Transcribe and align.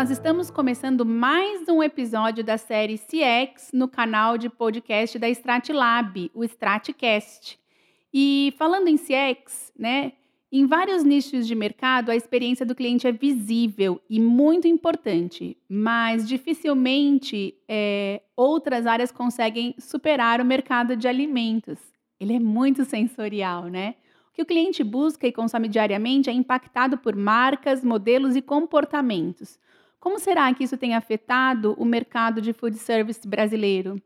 nós 0.00 0.10
estamos 0.10 0.50
começando 0.50 1.04
mais 1.04 1.68
um 1.68 1.82
episódio 1.82 2.42
da 2.42 2.56
série 2.56 2.96
CX 2.96 3.68
no 3.70 3.86
canal 3.86 4.38
de 4.38 4.48
podcast 4.48 5.18
da 5.18 5.28
Stratlab, 5.28 6.30
o 6.32 6.42
Stratcast. 6.42 7.60
E 8.10 8.54
falando 8.56 8.88
em 8.88 8.96
CX, 8.96 9.70
né, 9.78 10.12
em 10.50 10.64
vários 10.64 11.04
nichos 11.04 11.46
de 11.46 11.54
mercado, 11.54 12.10
a 12.10 12.16
experiência 12.16 12.64
do 12.64 12.74
cliente 12.74 13.06
é 13.06 13.12
visível 13.12 14.00
e 14.08 14.18
muito 14.18 14.66
importante, 14.66 15.54
mas 15.68 16.26
dificilmente 16.26 17.54
é, 17.68 18.22
outras 18.34 18.86
áreas 18.86 19.12
conseguem 19.12 19.74
superar 19.78 20.40
o 20.40 20.46
mercado 20.46 20.96
de 20.96 21.06
alimentos. 21.08 21.78
Ele 22.18 22.36
é 22.36 22.40
muito 22.40 22.86
sensorial, 22.86 23.64
né? 23.64 23.96
O 24.30 24.32
que 24.32 24.40
o 24.40 24.46
cliente 24.46 24.82
busca 24.82 25.26
e 25.26 25.32
consome 25.32 25.68
diariamente 25.68 26.30
é 26.30 26.32
impactado 26.32 26.96
por 26.96 27.14
marcas, 27.14 27.84
modelos 27.84 28.34
e 28.34 28.40
comportamentos. 28.40 29.58
Como 30.00 30.18
será 30.18 30.52
que 30.54 30.64
isso 30.64 30.78
tem 30.78 30.94
afetado 30.94 31.74
o 31.76 31.84
mercado 31.84 32.40
de 32.40 32.54
food 32.54 32.74
service 32.78 33.28
brasileiro? 33.28 34.00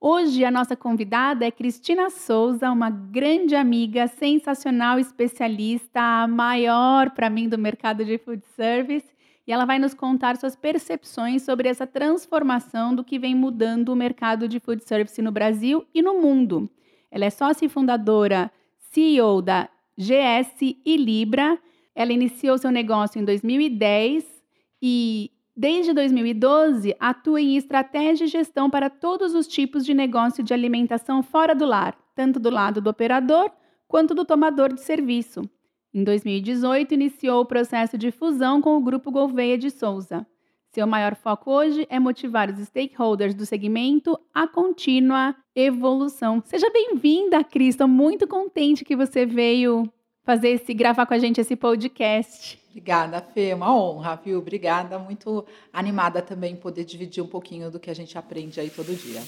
Hoje 0.00 0.42
a 0.46 0.50
nossa 0.50 0.74
convidada 0.74 1.44
é 1.44 1.50
Cristina 1.50 2.08
Souza, 2.08 2.70
uma 2.70 2.88
grande 2.88 3.54
amiga, 3.54 4.06
sensacional 4.08 4.98
especialista, 4.98 6.00
a 6.00 6.26
maior 6.26 7.10
para 7.10 7.28
mim 7.28 7.50
do 7.50 7.58
mercado 7.58 8.02
de 8.02 8.16
food 8.16 8.42
service, 8.56 9.06
e 9.46 9.52
ela 9.52 9.66
vai 9.66 9.78
nos 9.78 9.92
contar 9.92 10.38
suas 10.38 10.56
percepções 10.56 11.42
sobre 11.42 11.68
essa 11.68 11.86
transformação 11.86 12.94
do 12.94 13.04
que 13.04 13.18
vem 13.18 13.34
mudando 13.34 13.90
o 13.90 13.96
mercado 13.96 14.48
de 14.48 14.58
food 14.58 14.82
service 14.84 15.20
no 15.20 15.30
Brasil 15.30 15.86
e 15.94 16.00
no 16.00 16.18
mundo. 16.18 16.66
Ela 17.10 17.26
é 17.26 17.30
sócia 17.30 17.66
e 17.66 17.68
fundadora, 17.68 18.50
CEO 18.78 19.42
da 19.42 19.68
GS 19.98 20.62
e 20.62 20.96
Libra. 20.96 21.58
Ela 21.94 22.12
iniciou 22.12 22.56
seu 22.56 22.70
negócio 22.70 23.20
em 23.20 23.24
2010 23.24 24.36
e 24.80 25.30
Desde 25.58 25.94
2012, 25.94 26.94
atua 27.00 27.40
em 27.40 27.56
estratégia 27.56 28.26
e 28.26 28.28
gestão 28.28 28.68
para 28.68 28.90
todos 28.90 29.34
os 29.34 29.46
tipos 29.46 29.86
de 29.86 29.94
negócio 29.94 30.44
de 30.44 30.52
alimentação 30.52 31.22
fora 31.22 31.54
do 31.54 31.64
lar, 31.64 31.96
tanto 32.14 32.38
do 32.38 32.50
lado 32.50 32.78
do 32.78 32.90
operador 32.90 33.50
quanto 33.88 34.14
do 34.14 34.22
tomador 34.22 34.74
de 34.74 34.82
serviço. 34.82 35.48
Em 35.94 36.04
2018, 36.04 36.92
iniciou 36.92 37.40
o 37.40 37.46
processo 37.46 37.96
de 37.96 38.10
fusão 38.10 38.60
com 38.60 38.76
o 38.76 38.82
Grupo 38.82 39.10
Gouveia 39.10 39.56
de 39.56 39.70
Souza. 39.70 40.26
Seu 40.68 40.86
maior 40.86 41.14
foco 41.14 41.50
hoje 41.50 41.86
é 41.88 41.98
motivar 41.98 42.50
os 42.50 42.58
stakeholders 42.58 43.34
do 43.34 43.46
segmento 43.46 44.18
à 44.34 44.46
contínua 44.46 45.34
evolução. 45.54 46.42
Seja 46.44 46.68
bem-vinda, 46.68 47.42
Cris. 47.42 47.70
Estou 47.70 47.88
muito 47.88 48.28
contente 48.28 48.84
que 48.84 48.94
você 48.94 49.24
veio 49.24 49.90
fazer 50.26 50.48
esse 50.48 50.74
gravar 50.74 51.06
com 51.06 51.14
a 51.14 51.18
gente 51.18 51.40
esse 51.40 51.54
podcast. 51.54 52.58
Obrigada, 52.70 53.24
Fê, 53.32 53.54
uma 53.54 53.72
honra, 53.74 54.20
viu? 54.22 54.38
Obrigada, 54.38 54.98
muito 54.98 55.46
animada 55.72 56.20
também 56.20 56.56
poder 56.56 56.84
dividir 56.84 57.22
um 57.22 57.28
pouquinho 57.28 57.70
do 57.70 57.78
que 57.78 57.88
a 57.88 57.94
gente 57.94 58.18
aprende 58.18 58.58
aí 58.58 58.68
todo 58.68 58.92
dia. 58.92 59.22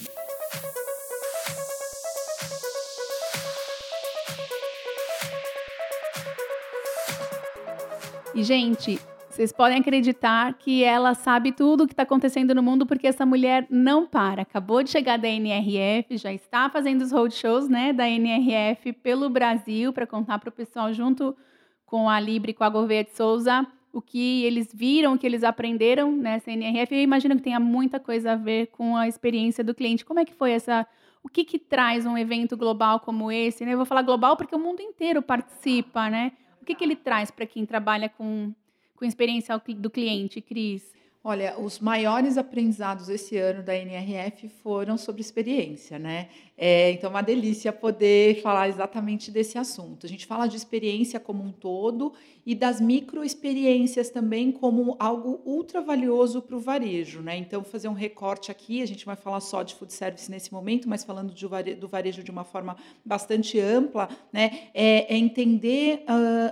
E, 8.35 8.43
gente, 8.43 8.99
vocês 9.29 9.53
podem 9.53 9.79
acreditar 9.79 10.53
que 10.55 10.83
ela 10.83 11.13
sabe 11.13 11.51
tudo 11.51 11.83
o 11.83 11.87
que 11.87 11.93
está 11.93 12.01
acontecendo 12.01 12.55
no 12.55 12.63
mundo, 12.63 12.85
porque 12.85 13.05
essa 13.05 13.25
mulher 13.25 13.67
não 13.69 14.07
para. 14.07 14.41
Acabou 14.41 14.81
de 14.81 14.89
chegar 14.89 15.17
da 15.17 15.27
NRF, 15.27 16.17
já 16.17 16.33
está 16.33 16.67
fazendo 16.67 17.03
os 17.03 17.11
roadshows 17.11 17.69
né, 17.69 17.93
da 17.93 18.09
NRF 18.09 18.91
pelo 18.93 19.29
Brasil 19.29 19.93
para 19.93 20.07
contar 20.07 20.39
para 20.39 20.49
o 20.49 20.51
pessoal 20.51 20.91
junto 20.91 21.37
com 21.85 22.09
a 22.09 22.19
Libre 22.19 22.51
e 22.51 22.53
com 22.55 22.63
a 22.63 22.69
Gouveia 22.69 23.03
de 23.03 23.15
Souza, 23.15 23.65
o 23.93 24.01
que 24.01 24.43
eles 24.43 24.73
viram, 24.73 25.13
o 25.13 25.17
que 25.17 25.27
eles 25.27 25.43
aprenderam 25.43 26.11
nessa 26.11 26.51
NRF. 26.51 26.95
Eu 26.95 27.01
imagino 27.01 27.35
que 27.35 27.43
tenha 27.43 27.59
muita 27.59 27.99
coisa 27.99 28.31
a 28.31 28.35
ver 28.35 28.67
com 28.67 28.97
a 28.97 29.07
experiência 29.07 29.63
do 29.63 29.75
cliente. 29.75 30.03
Como 30.03 30.19
é 30.19 30.25
que 30.25 30.33
foi 30.33 30.51
essa... 30.51 30.87
O 31.21 31.29
que, 31.29 31.43
que 31.43 31.59
traz 31.59 32.05
um 32.05 32.17
evento 32.17 32.57
global 32.57 32.99
como 32.99 33.31
esse? 33.31 33.65
Né? 33.65 33.73
Eu 33.73 33.77
vou 33.77 33.85
falar 33.85 34.01
global 34.01 34.37
porque 34.37 34.55
o 34.55 34.59
mundo 34.59 34.81
inteiro 34.81 35.21
participa, 35.21 36.09
né? 36.09 36.31
O 36.61 36.65
que, 36.65 36.73
que 36.73 36.83
ele 36.83 36.95
traz 36.95 37.29
para 37.29 37.45
quem 37.45 37.65
trabalha 37.65 38.07
com, 38.07 38.53
com 38.99 39.05
experiência 39.05 39.59
do 39.77 39.89
cliente, 39.89 40.41
Cris? 40.41 40.93
Olha, 41.21 41.59
os 41.59 41.79
maiores 41.79 42.37
aprendizados 42.37 43.09
esse 43.09 43.35
ano 43.35 43.61
da 43.61 43.75
NRF 43.75 44.47
foram 44.47 44.97
sobre 44.97 45.19
experiência, 45.19 45.99
né? 45.99 46.29
É, 46.57 46.91
então, 46.91 47.09
é 47.09 47.13
uma 47.13 47.21
delícia 47.21 47.73
poder 47.73 48.41
falar 48.41 48.69
exatamente 48.69 49.29
desse 49.29 49.57
assunto. 49.57 50.05
A 50.05 50.09
gente 50.09 50.25
fala 50.25 50.47
de 50.47 50.55
experiência 50.55 51.19
como 51.19 51.43
um 51.43 51.51
todo 51.51 52.13
e 52.45 52.55
das 52.55 52.81
microexperiências 52.81 54.09
também 54.09 54.51
como 54.51 54.95
algo 54.99 55.41
ultra 55.45 55.81
valioso 55.81 56.41
para 56.41 56.55
o 56.55 56.59
varejo. 56.59 57.21
Né? 57.21 57.37
Então, 57.37 57.63
fazer 57.63 57.87
um 57.87 57.93
recorte 57.93 58.49
aqui, 58.49 58.81
a 58.81 58.85
gente 58.85 59.05
vai 59.05 59.15
falar 59.15 59.39
só 59.39 59.61
de 59.61 59.75
food 59.75 59.93
service 59.93 60.31
nesse 60.31 60.51
momento, 60.51 60.87
mas 60.89 61.03
falando 61.03 61.33
do 61.33 61.87
varejo 61.87 62.23
de 62.23 62.31
uma 62.31 62.43
forma 62.43 62.75
bastante 63.05 63.59
ampla, 63.59 64.09
né? 64.33 64.69
é, 64.73 65.13
é 65.13 65.17
entender 65.17 66.03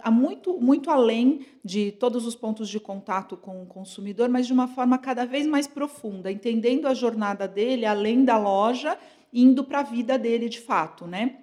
uh, 0.05 0.11
muito, 0.11 0.57
muito 0.59 0.89
além 0.89 1.45
de 1.63 1.91
todos 1.91 2.25
os 2.25 2.34
pontos 2.34 2.69
de 2.69 2.79
contato 2.79 3.35
com 3.35 3.61
o 3.61 3.66
consumidor, 3.66 4.29
mas 4.29 4.47
de 4.47 4.53
uma 4.53 4.66
forma 4.67 4.97
cada 4.97 5.25
vez 5.25 5.47
mais 5.47 5.67
profunda, 5.67 6.31
entendendo 6.31 6.88
a 6.88 6.94
jornada 6.94 7.47
dele 7.47 7.85
além 7.85 8.23
da 8.23 8.38
loja 8.38 8.97
indo 9.33 9.63
para 9.63 9.79
a 9.79 9.83
vida 9.83 10.17
dele 10.17 10.50
de 10.50 10.59
fato, 10.59 11.05
né? 11.05 11.38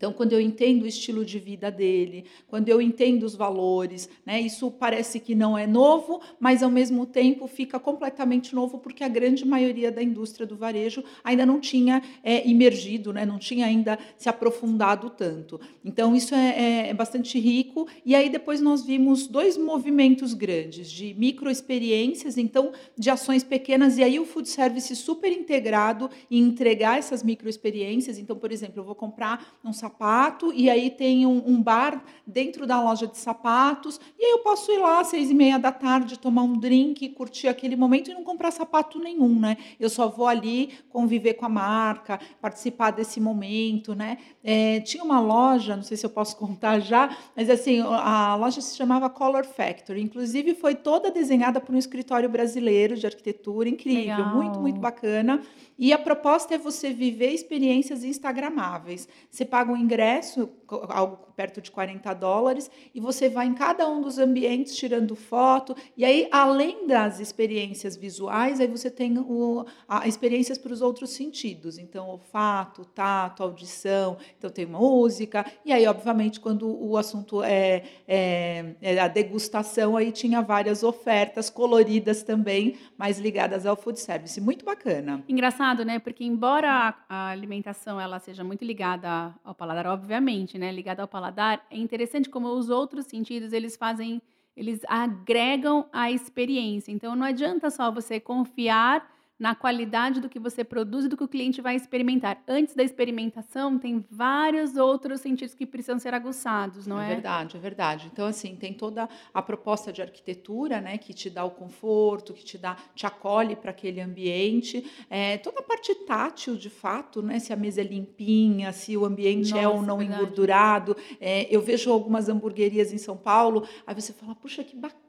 Então, 0.00 0.14
quando 0.14 0.32
eu 0.32 0.40
entendo 0.40 0.84
o 0.84 0.86
estilo 0.86 1.26
de 1.26 1.38
vida 1.38 1.70
dele, 1.70 2.24
quando 2.48 2.70
eu 2.70 2.80
entendo 2.80 3.24
os 3.24 3.34
valores, 3.34 4.08
né, 4.24 4.40
isso 4.40 4.70
parece 4.70 5.20
que 5.20 5.34
não 5.34 5.58
é 5.58 5.66
novo, 5.66 6.22
mas 6.40 6.62
ao 6.62 6.70
mesmo 6.70 7.04
tempo 7.04 7.46
fica 7.46 7.78
completamente 7.78 8.54
novo 8.54 8.78
porque 8.78 9.04
a 9.04 9.08
grande 9.08 9.46
maioria 9.46 9.92
da 9.92 10.02
indústria 10.02 10.46
do 10.46 10.56
varejo 10.56 11.04
ainda 11.22 11.44
não 11.44 11.60
tinha 11.60 12.02
é, 12.24 12.48
imergido, 12.48 13.12
né, 13.12 13.26
não 13.26 13.38
tinha 13.38 13.66
ainda 13.66 13.98
se 14.16 14.26
aprofundado 14.26 15.10
tanto. 15.10 15.60
Então, 15.84 16.16
isso 16.16 16.34
é, 16.34 16.48
é, 16.48 16.88
é 16.88 16.94
bastante 16.94 17.38
rico. 17.38 17.86
E 18.02 18.14
aí 18.14 18.30
depois 18.30 18.62
nós 18.62 18.82
vimos 18.82 19.26
dois 19.26 19.58
movimentos 19.58 20.32
grandes 20.32 20.90
de 20.90 21.12
microexperiências, 21.12 22.38
então 22.38 22.72
de 22.96 23.10
ações 23.10 23.44
pequenas, 23.44 23.98
e 23.98 24.02
aí 24.02 24.18
o 24.18 24.24
food 24.24 24.48
service 24.48 24.96
super 24.96 25.30
integrado 25.30 26.08
em 26.30 26.38
entregar 26.38 26.98
essas 26.98 27.22
microexperiências. 27.22 28.18
Então, 28.18 28.34
por 28.34 28.50
exemplo, 28.50 28.80
eu 28.80 28.84
vou 28.84 28.94
comprar 28.94 29.58
um 29.62 29.74
sapato 29.74 29.89
sapato, 29.90 30.52
e 30.54 30.70
aí 30.70 30.90
tem 30.90 31.26
um, 31.26 31.42
um, 31.46 31.60
bar 31.60 32.02
dentro 32.26 32.66
da 32.66 32.80
loja 32.80 33.06
de 33.06 33.18
sapatos, 33.18 34.00
e 34.18 34.24
aí 34.24 34.30
eu 34.30 34.38
posso 34.38 34.70
ir 34.70 34.78
lá 34.78 35.00
às 35.00 35.08
seis 35.08 35.30
e 35.30 35.34
meia 35.34 35.58
da 35.58 35.72
tarde, 35.72 36.18
tomar 36.18 36.42
um 36.42 36.56
drink, 36.56 37.08
curtir 37.10 37.48
aquele 37.48 37.74
momento 37.74 38.10
e 38.10 38.14
não 38.14 38.22
comprar 38.22 38.50
sapato 38.50 38.98
nenhum, 38.98 39.38
né? 39.38 39.56
Eu 39.78 39.90
só 39.90 40.08
vou 40.08 40.26
ali 40.26 40.70
conviver 40.88 41.34
com 41.34 41.44
a 41.44 41.48
marca, 41.48 42.20
participar 42.40 42.92
desse 42.92 43.20
momento, 43.20 43.94
né? 43.94 44.18
É, 44.42 44.80
tinha 44.80 45.02
uma 45.02 45.20
loja, 45.20 45.76
não 45.76 45.82
sei 45.82 45.96
se 45.96 46.06
eu 46.06 46.10
posso 46.10 46.36
contar 46.38 46.78
já, 46.80 47.16
mas 47.36 47.50
assim, 47.50 47.80
a 47.80 48.36
loja 48.36 48.60
se 48.60 48.76
chamava 48.76 49.10
Color 49.10 49.44
Factory, 49.44 50.00
inclusive 50.00 50.54
foi 50.54 50.74
toda 50.74 51.10
desenhada 51.10 51.60
por 51.60 51.74
um 51.74 51.78
escritório 51.78 52.28
brasileiro 52.28 52.96
de 52.96 53.06
arquitetura, 53.06 53.68
incrível, 53.68 54.16
Legal. 54.16 54.34
muito, 54.34 54.60
muito 54.60 54.80
bacana. 54.80 55.42
E 55.80 55.94
a 55.94 55.98
proposta 55.98 56.54
é 56.54 56.58
você 56.58 56.92
viver 56.92 57.30
experiências 57.30 58.04
instagramáveis. 58.04 59.08
Você 59.30 59.46
paga 59.46 59.72
um 59.72 59.76
ingresso, 59.78 60.46
algo 60.68 61.30
perto 61.34 61.62
de 61.62 61.70
40 61.70 62.12
dólares, 62.12 62.70
e 62.94 63.00
você 63.00 63.30
vai 63.30 63.46
em 63.46 63.54
cada 63.54 63.88
um 63.88 64.02
dos 64.02 64.18
ambientes 64.18 64.76
tirando 64.76 65.16
foto. 65.16 65.74
E 65.96 66.04
aí, 66.04 66.28
além 66.30 66.86
das 66.86 67.18
experiências 67.18 67.96
visuais, 67.96 68.60
aí 68.60 68.66
você 68.66 68.90
tem 68.90 69.16
o, 69.18 69.64
a, 69.88 70.06
experiências 70.06 70.58
para 70.58 70.70
os 70.70 70.82
outros 70.82 71.10
sentidos. 71.10 71.78
Então, 71.78 72.08
olfato, 72.08 72.84
tato, 72.84 73.42
audição, 73.42 74.18
então 74.36 74.50
tem 74.50 74.66
música. 74.66 75.46
E 75.64 75.72
aí, 75.72 75.86
obviamente, 75.86 76.40
quando 76.40 76.68
o 76.68 76.98
assunto 76.98 77.42
é, 77.42 77.84
é, 78.06 78.74
é 78.82 78.98
a 78.98 79.08
degustação, 79.08 79.96
aí 79.96 80.12
tinha 80.12 80.42
várias 80.42 80.82
ofertas 80.82 81.48
coloridas 81.48 82.22
também, 82.22 82.76
mais 82.98 83.18
ligadas 83.18 83.64
ao 83.64 83.76
food 83.76 83.98
service. 83.98 84.38
Muito 84.42 84.62
bacana. 84.62 85.24
Engraçado, 85.26 85.69
né? 85.84 85.98
Porque 85.98 86.24
embora 86.24 86.94
a 87.08 87.28
alimentação 87.28 88.00
ela 88.00 88.18
seja 88.18 88.42
muito 88.44 88.64
ligada 88.64 89.34
ao 89.44 89.54
paladar, 89.54 89.86
obviamente, 89.86 90.58
né? 90.58 90.70
Ligada 90.72 91.02
ao 91.02 91.08
paladar 91.08 91.20
paladar, 91.20 91.66
é 91.70 91.76
interessante 91.76 92.28
como 92.28 92.48
os 92.48 92.70
outros 92.70 93.06
sentidos 93.06 93.52
eles 93.52 93.76
fazem, 93.76 94.22
eles 94.56 94.80
agregam 94.88 95.86
a 95.92 96.10
experiência. 96.10 96.90
Então 96.90 97.14
não 97.14 97.26
adianta 97.26 97.70
só 97.70 97.90
você 97.90 98.18
confiar 98.18 99.06
na 99.40 99.54
qualidade 99.54 100.20
do 100.20 100.28
que 100.28 100.38
você 100.38 100.62
produz 100.62 101.06
e 101.06 101.08
do 101.08 101.16
que 101.16 101.24
o 101.24 101.28
cliente 101.28 101.62
vai 101.62 101.74
experimentar. 101.74 102.42
Antes 102.46 102.74
da 102.74 102.82
experimentação, 102.82 103.78
tem 103.78 104.04
vários 104.10 104.76
outros 104.76 105.22
sentidos 105.22 105.54
que 105.54 105.64
precisam 105.64 105.98
ser 105.98 106.12
aguçados, 106.12 106.86
não 106.86 107.00
é? 107.00 107.06
É 107.06 107.14
verdade, 107.14 107.56
é 107.56 107.60
verdade. 107.60 108.10
Então, 108.12 108.26
assim, 108.26 108.54
tem 108.54 108.74
toda 108.74 109.08
a 109.32 109.40
proposta 109.40 109.90
de 109.90 110.02
arquitetura, 110.02 110.78
né, 110.82 110.98
que 110.98 111.14
te 111.14 111.30
dá 111.30 111.42
o 111.42 111.50
conforto, 111.50 112.34
que 112.34 112.44
te 112.44 112.58
dá, 112.58 112.76
te 112.94 113.06
acolhe 113.06 113.56
para 113.56 113.70
aquele 113.70 114.02
ambiente. 114.02 114.84
É, 115.08 115.38
toda 115.38 115.60
a 115.60 115.62
parte 115.62 115.94
tátil, 115.94 116.54
de 116.54 116.68
fato, 116.68 117.22
né, 117.22 117.38
se 117.38 117.50
a 117.50 117.56
mesa 117.56 117.80
é 117.80 117.84
limpinha, 117.84 118.72
se 118.72 118.94
o 118.94 119.06
ambiente 119.06 119.52
Nossa, 119.52 119.62
é 119.62 119.66
ou 119.66 119.80
não 119.80 119.98
verdade. 119.98 120.20
engordurado. 120.22 120.96
É, 121.18 121.46
eu 121.54 121.62
vejo 121.62 121.90
algumas 121.90 122.28
hamburguerias 122.28 122.92
em 122.92 122.98
São 122.98 123.16
Paulo, 123.16 123.66
aí 123.86 123.94
você 123.94 124.12
fala, 124.12 124.34
puxa, 124.34 124.62
que 124.62 124.76
bacana, 124.76 125.00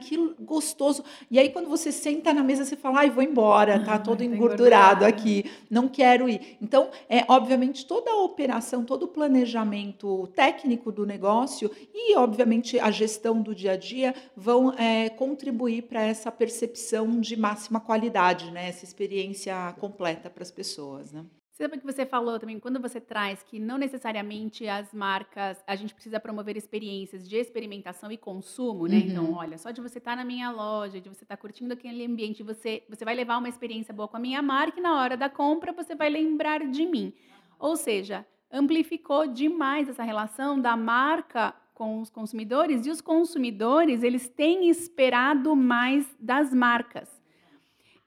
que 0.00 0.34
gostoso. 0.40 1.04
E 1.30 1.38
aí, 1.38 1.50
quando 1.50 1.68
você 1.68 1.92
senta 1.92 2.32
na 2.32 2.42
mesa, 2.42 2.64
você 2.64 2.76
fala, 2.76 3.00
ai, 3.00 3.10
vou 3.10 3.22
embora 3.22 3.42
embora, 3.42 3.84
tá 3.84 3.98
todo 4.00 4.22
engordurado 4.22 5.04
aqui, 5.04 5.44
não 5.70 5.88
quero 5.88 6.28
ir. 6.28 6.56
Então, 6.60 6.90
é 7.08 7.24
obviamente 7.28 7.86
toda 7.86 8.10
a 8.10 8.22
operação, 8.22 8.84
todo 8.84 9.04
o 9.04 9.08
planejamento 9.08 10.26
técnico 10.28 10.92
do 10.92 11.04
negócio 11.04 11.70
e, 11.92 12.16
obviamente, 12.16 12.78
a 12.78 12.90
gestão 12.90 13.40
do 13.40 13.54
dia 13.54 13.72
a 13.72 13.76
dia 13.76 14.14
vão 14.36 14.72
é, 14.74 15.08
contribuir 15.10 15.82
para 15.82 16.02
essa 16.02 16.30
percepção 16.30 17.20
de 17.20 17.36
máxima 17.36 17.80
qualidade, 17.80 18.50
né? 18.50 18.68
Essa 18.68 18.84
experiência 18.84 19.74
completa 19.78 20.30
para 20.30 20.42
as 20.42 20.50
pessoas, 20.50 21.12
né? 21.12 21.24
Sabe 21.52 21.78
que 21.78 21.84
você 21.84 22.06
falou 22.06 22.38
também, 22.38 22.58
quando 22.58 22.80
você 22.80 22.98
traz 22.98 23.42
que 23.42 23.60
não 23.60 23.76
necessariamente 23.76 24.66
as 24.66 24.92
marcas, 24.94 25.62
a 25.66 25.76
gente 25.76 25.92
precisa 25.92 26.18
promover 26.18 26.56
experiências 26.56 27.28
de 27.28 27.36
experimentação 27.36 28.10
e 28.10 28.16
consumo, 28.16 28.86
né? 28.86 28.96
Então, 28.96 29.24
uhum. 29.24 29.30
Então, 29.30 29.38
olha, 29.38 29.58
só 29.58 29.70
de 29.70 29.82
você 29.82 29.98
estar 29.98 30.12
tá 30.12 30.16
na 30.16 30.24
minha 30.24 30.50
loja, 30.50 30.98
de 30.98 31.10
você 31.10 31.24
estar 31.24 31.36
tá 31.36 31.40
curtindo 31.40 31.74
aquele 31.74 32.06
ambiente, 32.06 32.42
você, 32.42 32.82
você 32.88 33.04
vai 33.04 33.14
levar 33.14 33.36
uma 33.36 33.50
experiência 33.50 33.92
boa 33.92 34.08
com 34.08 34.16
a 34.16 34.20
minha 34.20 34.40
marca 34.40 34.80
e 34.80 34.82
na 34.82 34.98
hora 34.98 35.14
da 35.14 35.28
compra 35.28 35.72
você 35.72 35.94
vai 35.94 36.08
lembrar 36.08 36.66
de 36.66 36.86
mim. 36.86 37.12
Ou 37.58 37.76
seja, 37.76 38.26
amplificou 38.50 39.26
demais 39.26 39.90
essa 39.90 40.02
relação 40.02 40.58
da 40.58 40.74
marca 40.74 41.54
com 41.74 42.00
os 42.00 42.08
consumidores 42.08 42.86
e 42.86 42.90
os 42.90 43.00
consumidores, 43.00 44.02
eles 44.02 44.28
têm 44.28 44.68
esperado 44.70 45.54
mais 45.54 46.06
das 46.18 46.52
marcas. 46.54 47.21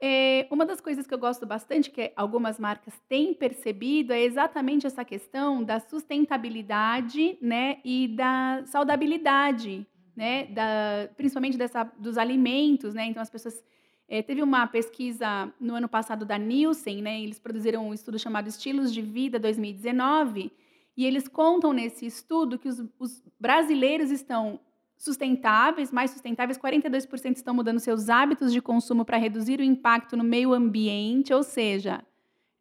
É, 0.07 0.45
uma 0.51 0.67
das 0.67 0.79
coisas 0.79 1.07
que 1.07 1.13
eu 1.15 1.17
gosto 1.17 1.47
bastante, 1.47 1.89
que 1.89 2.11
algumas 2.15 2.59
marcas 2.59 2.93
têm 3.09 3.33
percebido, 3.33 4.13
é 4.13 4.21
exatamente 4.21 4.85
essa 4.85 5.03
questão 5.03 5.63
da 5.63 5.79
sustentabilidade 5.79 7.39
né, 7.41 7.79
e 7.83 8.09
da 8.09 8.61
saudabilidade, 8.67 9.83
né, 10.15 10.45
da, 10.45 11.09
principalmente 11.17 11.57
dessa, 11.57 11.85
dos 11.97 12.19
alimentos. 12.19 12.93
Né? 12.93 13.07
Então, 13.07 13.19
as 13.19 13.31
pessoas. 13.31 13.63
É, 14.07 14.21
teve 14.21 14.43
uma 14.43 14.67
pesquisa 14.67 15.51
no 15.59 15.73
ano 15.73 15.89
passado 15.89 16.23
da 16.23 16.37
Nielsen, 16.37 17.01
né, 17.01 17.19
eles 17.19 17.39
produziram 17.39 17.87
um 17.87 17.91
estudo 17.91 18.19
chamado 18.19 18.47
Estilos 18.47 18.93
de 18.93 19.01
Vida 19.01 19.39
2019, 19.39 20.51
e 20.95 21.03
eles 21.03 21.27
contam 21.27 21.73
nesse 21.73 22.05
estudo 22.05 22.59
que 22.59 22.69
os, 22.69 22.85
os 22.99 23.23
brasileiros 23.39 24.11
estão 24.11 24.59
sustentáveis, 24.97 25.91
mais 25.91 26.11
sustentáveis, 26.11 26.57
42% 26.57 27.35
estão 27.35 27.53
mudando 27.53 27.79
seus 27.79 28.09
hábitos 28.09 28.51
de 28.51 28.61
consumo 28.61 29.03
para 29.03 29.17
reduzir 29.17 29.59
o 29.59 29.63
impacto 29.63 30.15
no 30.15 30.23
meio 30.23 30.53
ambiente, 30.53 31.33
ou 31.33 31.43
seja, 31.43 32.03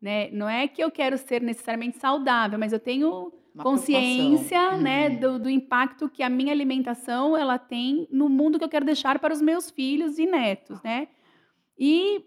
né, 0.00 0.31
não 0.32 0.48
é 0.48 0.69
que 0.69 0.82
eu 0.82 0.90
quero 0.90 1.16
ser 1.16 1.40
necessariamente 1.40 1.98
saudável, 1.98 2.58
mas 2.58 2.72
eu 2.72 2.78
tenho 2.78 3.32
Uma 3.54 3.64
consciência 3.64 4.76
né, 4.76 5.08
uhum. 5.08 5.20
do, 5.20 5.38
do, 5.38 5.50
impacto 5.50 6.08
que 6.08 6.22
a 6.22 6.28
minha 6.28 6.52
alimentação 6.52 7.36
ela 7.36 7.58
tem 7.58 8.06
no 8.10 8.28
mundo 8.28 8.58
que 8.58 8.64
eu 8.64 8.69
quero 8.69 8.84
deixar 8.84 9.19
para 9.19 9.32
os 9.32 9.40
meus 9.40 9.70
filhos 9.70 10.19
e 10.19 10.26
netos, 10.26 10.82
né? 10.82 11.08
E, 11.78 12.22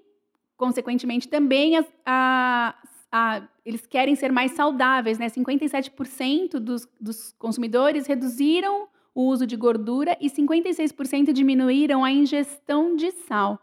consequentemente, 0.58 1.28
também 1.28 1.78
as, 1.78 1.86
a, 2.06 2.76
a, 3.12 3.42
eles 3.64 3.86
querem 3.86 4.16
ser 4.16 4.32
mais 4.32 4.54
saudáveis, 4.54 5.20
né? 5.20 5.28
57% 5.28 6.60
dos, 6.60 6.88
dos 7.00 7.34
consumidores 7.34 8.08
reduziram 8.08 8.88
o 9.18 9.24
uso 9.24 9.48
de 9.48 9.56
gordura 9.56 10.16
e 10.22 10.30
56% 10.30 11.34
diminuíram 11.34 12.06
a 12.06 12.12
ingestão 12.12 12.96
de 12.96 13.10
sal. 13.10 13.60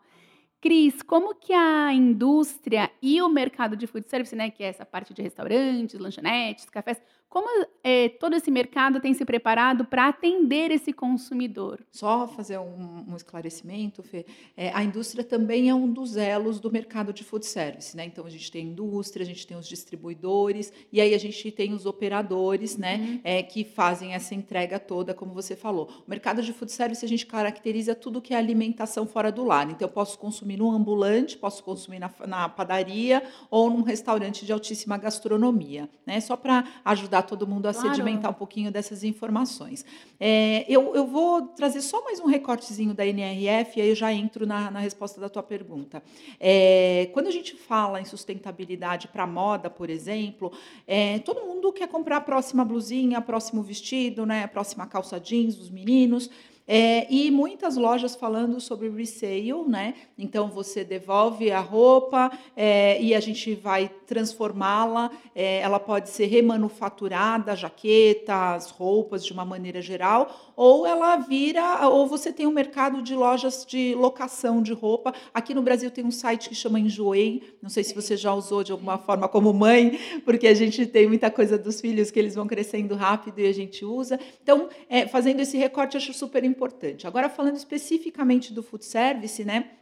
Cris, 0.61 1.01
como 1.01 1.33
que 1.33 1.53
a 1.53 1.93
indústria 1.93 2.91
e 3.01 3.23
o 3.23 3.29
mercado 3.29 3.77
de 3.77 3.87
food 3.87 4.09
service, 4.09 4.35
né, 4.35 4.51
que 4.51 4.65
é 4.65 4.67
essa 4.67 4.85
parte 4.85 5.15
de 5.15 5.23
restaurantes, 5.23 6.01
lanchonetes, 6.01 6.69
cafés, 6.69 7.01
como 7.35 7.49
é, 7.83 8.11
todo 8.11 8.37
esse 8.37 8.49
mercado 8.49 9.01
tem 9.01 9.13
se 9.13 9.25
preparado 9.25 9.85
para 9.85 10.07
atender 10.07 10.71
esse 10.71 10.93
consumidor? 10.93 11.81
Só 11.91 12.29
fazer 12.29 12.59
um, 12.59 13.07
um 13.09 13.17
esclarecimento, 13.17 14.05
Fê. 14.05 14.25
É, 14.57 14.71
a 14.73 14.85
indústria 14.85 15.25
também 15.25 15.69
é 15.69 15.75
um 15.75 15.93
dos 15.93 16.17
elos 16.17 16.61
do 16.61 16.71
mercado 16.71 17.13
de 17.13 17.25
food 17.25 17.45
service. 17.45 17.97
Né? 17.97 18.05
Então, 18.05 18.25
a 18.25 18.31
gente 18.31 18.53
tem 18.53 18.65
a 18.65 18.71
indústria, 18.71 19.25
a 19.25 19.27
gente 19.27 19.45
tem 19.45 19.57
os 19.57 19.67
distribuidores, 19.67 20.73
e 20.93 21.01
aí 21.01 21.13
a 21.13 21.19
gente 21.19 21.51
tem 21.51 21.73
os 21.73 21.87
operadores 21.87 22.77
né, 22.77 22.99
uhum. 22.99 23.21
é, 23.25 23.43
que 23.43 23.65
fazem 23.65 24.15
essa 24.15 24.33
entrega 24.33 24.79
toda, 24.79 25.13
como 25.13 25.35
você 25.35 25.57
falou. 25.57 25.91
O 26.07 26.09
mercado 26.09 26.41
de 26.41 26.53
food 26.53 26.71
service, 26.71 27.05
a 27.05 27.09
gente 27.09 27.27
caracteriza 27.27 27.97
tudo 27.97 28.23
que 28.23 28.33
é 28.33 28.37
alimentação 28.37 29.09
fora 29.09 29.33
do 29.33 29.43
lar. 29.43 29.69
Então, 29.69 29.89
eu 29.89 29.93
posso 29.93 30.17
consumir 30.21 30.59
num 30.59 30.71
ambulante, 30.71 31.37
posso 31.37 31.65
consumir 31.65 31.99
na, 31.99 32.13
na 32.29 32.49
padaria 32.49 33.25
ou 33.51 33.69
num 33.69 33.83
restaurante 33.83 34.47
de 34.47 34.53
altíssima 34.53 34.97
gastronomia. 34.97 35.91
Né? 36.07 36.21
Só 36.21 36.37
para 36.37 36.65
ajudar 36.85 37.24
todo 37.25 37.47
mundo 37.47 37.67
a 37.67 37.73
claro. 37.73 37.89
sedimentar 37.89 38.31
um 38.31 38.35
pouquinho 38.35 38.71
dessas 38.71 39.03
informações. 39.03 39.85
É, 40.21 40.65
eu, 40.69 40.95
eu 40.95 41.07
vou 41.07 41.43
trazer 41.49 41.81
só 41.81 42.03
mais 42.05 42.21
um 42.21 42.27
recortezinho 42.27 42.95
da 42.95 43.07
NRF, 43.07 43.79
e 43.79 43.83
aí 43.83 43.89
eu 43.89 43.95
já 43.95 44.13
entro 44.13 44.47
na, 44.47 44.71
na 44.71 44.81
resposta 44.81 45.21
da 45.21 45.29
tua 45.29 45.43
pergunta. 45.43 46.03
É, 46.39 47.09
quando 47.13 47.27
a 47.27 47.31
gente 47.31 47.57
fala 47.57 48.01
em 48.01 48.05
sustentabilidade 48.05 49.09
para 49.09 49.27
moda, 49.27 49.69
por 49.69 49.91
exemplo, 49.91 50.53
é, 50.87 51.19
todo 51.21 51.41
mundo 51.43 51.73
quer 51.73 51.89
comprar 51.89 52.19
a 52.19 52.21
próxima 52.21 52.65
blusinha, 52.65 53.21
próximo 53.21 53.63
vestido, 53.63 54.25
né, 54.25 54.45
a 54.45 54.49
próxima 54.49 54.87
calça 54.87 55.19
jeans 55.19 55.57
dos 55.57 55.71
meninos. 55.71 56.31
É, 56.67 57.07
e 57.13 57.31
muitas 57.31 57.77
lojas 57.77 58.17
falando 58.17 58.59
sobre 58.59 58.89
resale, 58.89 59.53
né? 59.69 59.95
Então 60.19 60.49
você 60.49 60.83
devolve 60.83 61.51
a 61.51 61.61
roupa 61.61 62.31
é, 62.57 63.01
e 63.03 63.15
a 63.15 63.21
gente 63.21 63.55
vai 63.55 63.91
transformá-la. 64.07 65.11
É, 65.35 65.59
ela 65.59 65.79
pode 65.79 66.09
ser 66.09 66.25
remanufaturada, 66.25 67.55
jaquetas, 67.55 68.71
roupas 68.71 69.25
de 69.25 69.33
uma 69.33 69.45
maneira 69.45 69.83
geral, 69.83 70.53
ou 70.57 70.87
ela 70.87 71.17
vira, 71.17 71.87
ou 71.89 72.07
você 72.07 72.33
tem 72.33 72.47
um 72.47 72.53
mercado 72.53 73.03
de 73.03 73.15
lojas 73.15 73.67
de 73.67 73.95
locação 73.95 74.63
de 74.63 74.73
roupa. 74.73 75.13
Aqui 75.35 75.53
no 75.53 75.61
Brasil 75.63 75.91
tem 75.91 76.05
um 76.05 76.11
site 76.11 76.49
que 76.49 76.55
chama 76.55 76.81
Enjoei. 76.81 77.43
Não 77.61 77.69
sei 77.69 77.85
se 77.85 77.95
você 77.95 78.17
já 78.17 78.33
usou 78.33 78.65
de 78.65 78.73
alguma 78.73 78.97
forma 78.97 79.29
como 79.29 79.53
mãe, 79.53 79.99
porque 80.25 80.47
a 80.47 80.55
gente 80.55 80.87
tem 80.87 81.07
muita 81.07 81.31
coisa 81.31 81.59
dos 81.59 81.79
filhos 81.81 82.11
que 82.11 82.19
eles 82.19 82.35
vão 82.35 82.47
crescendo 82.47 82.95
rápido 82.95 83.39
e 83.41 83.47
a 83.47 83.53
gente 83.53 83.85
usa. 83.85 84.19
Então, 84.43 84.71
é, 84.89 85.07
fazendo 85.07 85.41
esse 85.41 85.59
recorte, 85.59 85.99
acho 85.99 86.15
super 86.15 86.43
importante 86.43 86.54
importante. 86.55 87.07
Agora, 87.07 87.29
falando 87.29 87.57
especificamente 87.57 88.53
do 88.53 88.63
food 88.63 88.85
service, 88.85 89.45
né? 89.45 89.73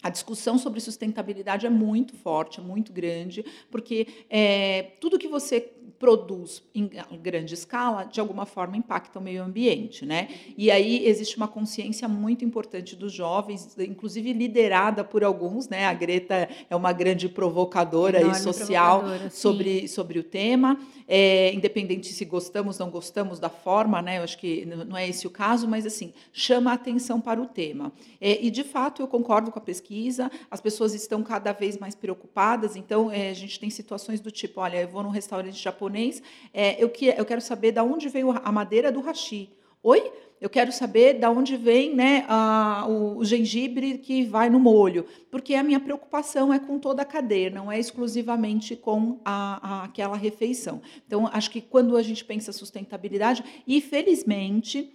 A 0.00 0.10
discussão 0.10 0.58
sobre 0.58 0.78
sustentabilidade 0.80 1.66
é 1.66 1.70
muito 1.70 2.14
forte, 2.14 2.60
é 2.60 2.62
muito 2.62 2.92
grande, 2.92 3.44
porque 3.68 4.06
é, 4.30 4.92
tudo 5.00 5.18
que 5.18 5.26
você 5.26 5.72
produz 5.98 6.62
em 6.74 6.90
grande 7.22 7.54
escala, 7.54 8.04
de 8.04 8.20
alguma 8.20 8.46
forma 8.46 8.76
impacta 8.76 9.18
o 9.18 9.22
meio 9.22 9.42
ambiente, 9.42 10.04
né? 10.04 10.28
E 10.56 10.70
aí 10.70 11.06
existe 11.06 11.36
uma 11.36 11.48
consciência 11.48 12.08
muito 12.08 12.44
importante 12.44 12.96
dos 12.96 13.12
jovens, 13.12 13.76
inclusive 13.78 14.32
liderada 14.32 15.04
por 15.04 15.24
alguns, 15.24 15.68
né? 15.68 15.86
A 15.86 15.94
Greta 15.94 16.48
é 16.68 16.76
uma 16.76 16.92
grande 16.92 17.28
provocadora 17.28 18.20
e 18.20 18.34
social 18.34 19.00
provocadora, 19.00 19.30
sobre, 19.30 19.88
sobre 19.88 20.18
o 20.18 20.22
tema, 20.22 20.78
é, 21.06 21.52
independente 21.54 22.12
se 22.12 22.24
gostamos 22.24 22.78
ou 22.80 22.86
não 22.86 22.92
gostamos 22.92 23.38
da 23.38 23.48
forma, 23.48 24.00
né? 24.02 24.18
Eu 24.18 24.22
acho 24.22 24.38
que 24.38 24.64
não 24.66 24.96
é 24.96 25.08
esse 25.08 25.26
o 25.26 25.30
caso, 25.30 25.66
mas 25.68 25.86
assim 25.86 26.12
chama 26.32 26.70
a 26.70 26.74
atenção 26.74 27.20
para 27.20 27.40
o 27.40 27.46
tema. 27.46 27.92
É, 28.20 28.44
e 28.44 28.50
de 28.50 28.64
fato 28.64 29.02
eu 29.02 29.08
concordo 29.08 29.50
com 29.50 29.58
a 29.58 29.62
pesquisa, 29.62 30.30
as 30.50 30.60
pessoas 30.60 30.94
estão 30.94 31.22
cada 31.22 31.52
vez 31.52 31.78
mais 31.78 31.94
preocupadas. 31.94 32.76
Então 32.76 33.10
é, 33.10 33.30
a 33.30 33.34
gente 33.34 33.58
tem 33.58 33.70
situações 33.70 34.20
do 34.20 34.30
tipo, 34.30 34.60
olha, 34.60 34.80
eu 34.80 34.88
vou 34.88 35.02
num 35.02 35.10
restaurante 35.10 35.60
japonês 35.62 35.77
japonês, 35.78 36.20
é, 36.52 36.82
eu, 36.82 36.90
que, 36.90 37.06
eu 37.06 37.24
quero 37.24 37.40
saber 37.40 37.70
de 37.70 37.80
onde 37.80 38.08
veio 38.08 38.30
a 38.30 38.50
madeira 38.50 38.90
do 38.90 39.00
hashi. 39.00 39.50
Oi? 39.82 40.12
Eu 40.40 40.48
quero 40.48 40.70
saber 40.70 41.14
de 41.14 41.26
onde 41.26 41.56
vem 41.56 41.94
né, 41.94 42.24
a, 42.28 42.86
o, 42.88 43.18
o, 43.18 43.24
gengibre 43.24 43.98
que 43.98 44.24
vai 44.24 44.48
no 44.48 44.60
molho, 44.60 45.04
porque 45.32 45.54
a 45.54 45.64
minha 45.64 45.80
preocupação 45.80 46.52
é 46.52 46.60
com 46.60 46.78
toda 46.78 47.02
a 47.02 47.04
cadeia, 47.04 47.50
não 47.50 47.70
é 47.70 47.78
exclusivamente 47.78 48.76
com 48.76 49.20
a, 49.24 49.80
a, 49.80 49.84
aquela 49.84 50.16
refeição. 50.16 50.80
Então, 51.06 51.28
acho 51.32 51.50
que 51.50 51.60
quando 51.60 51.96
a 51.96 52.02
gente 52.02 52.24
pensa 52.24 52.52
sustentabilidade, 52.52 53.42
e 53.66 53.80
felizmente 53.80 54.92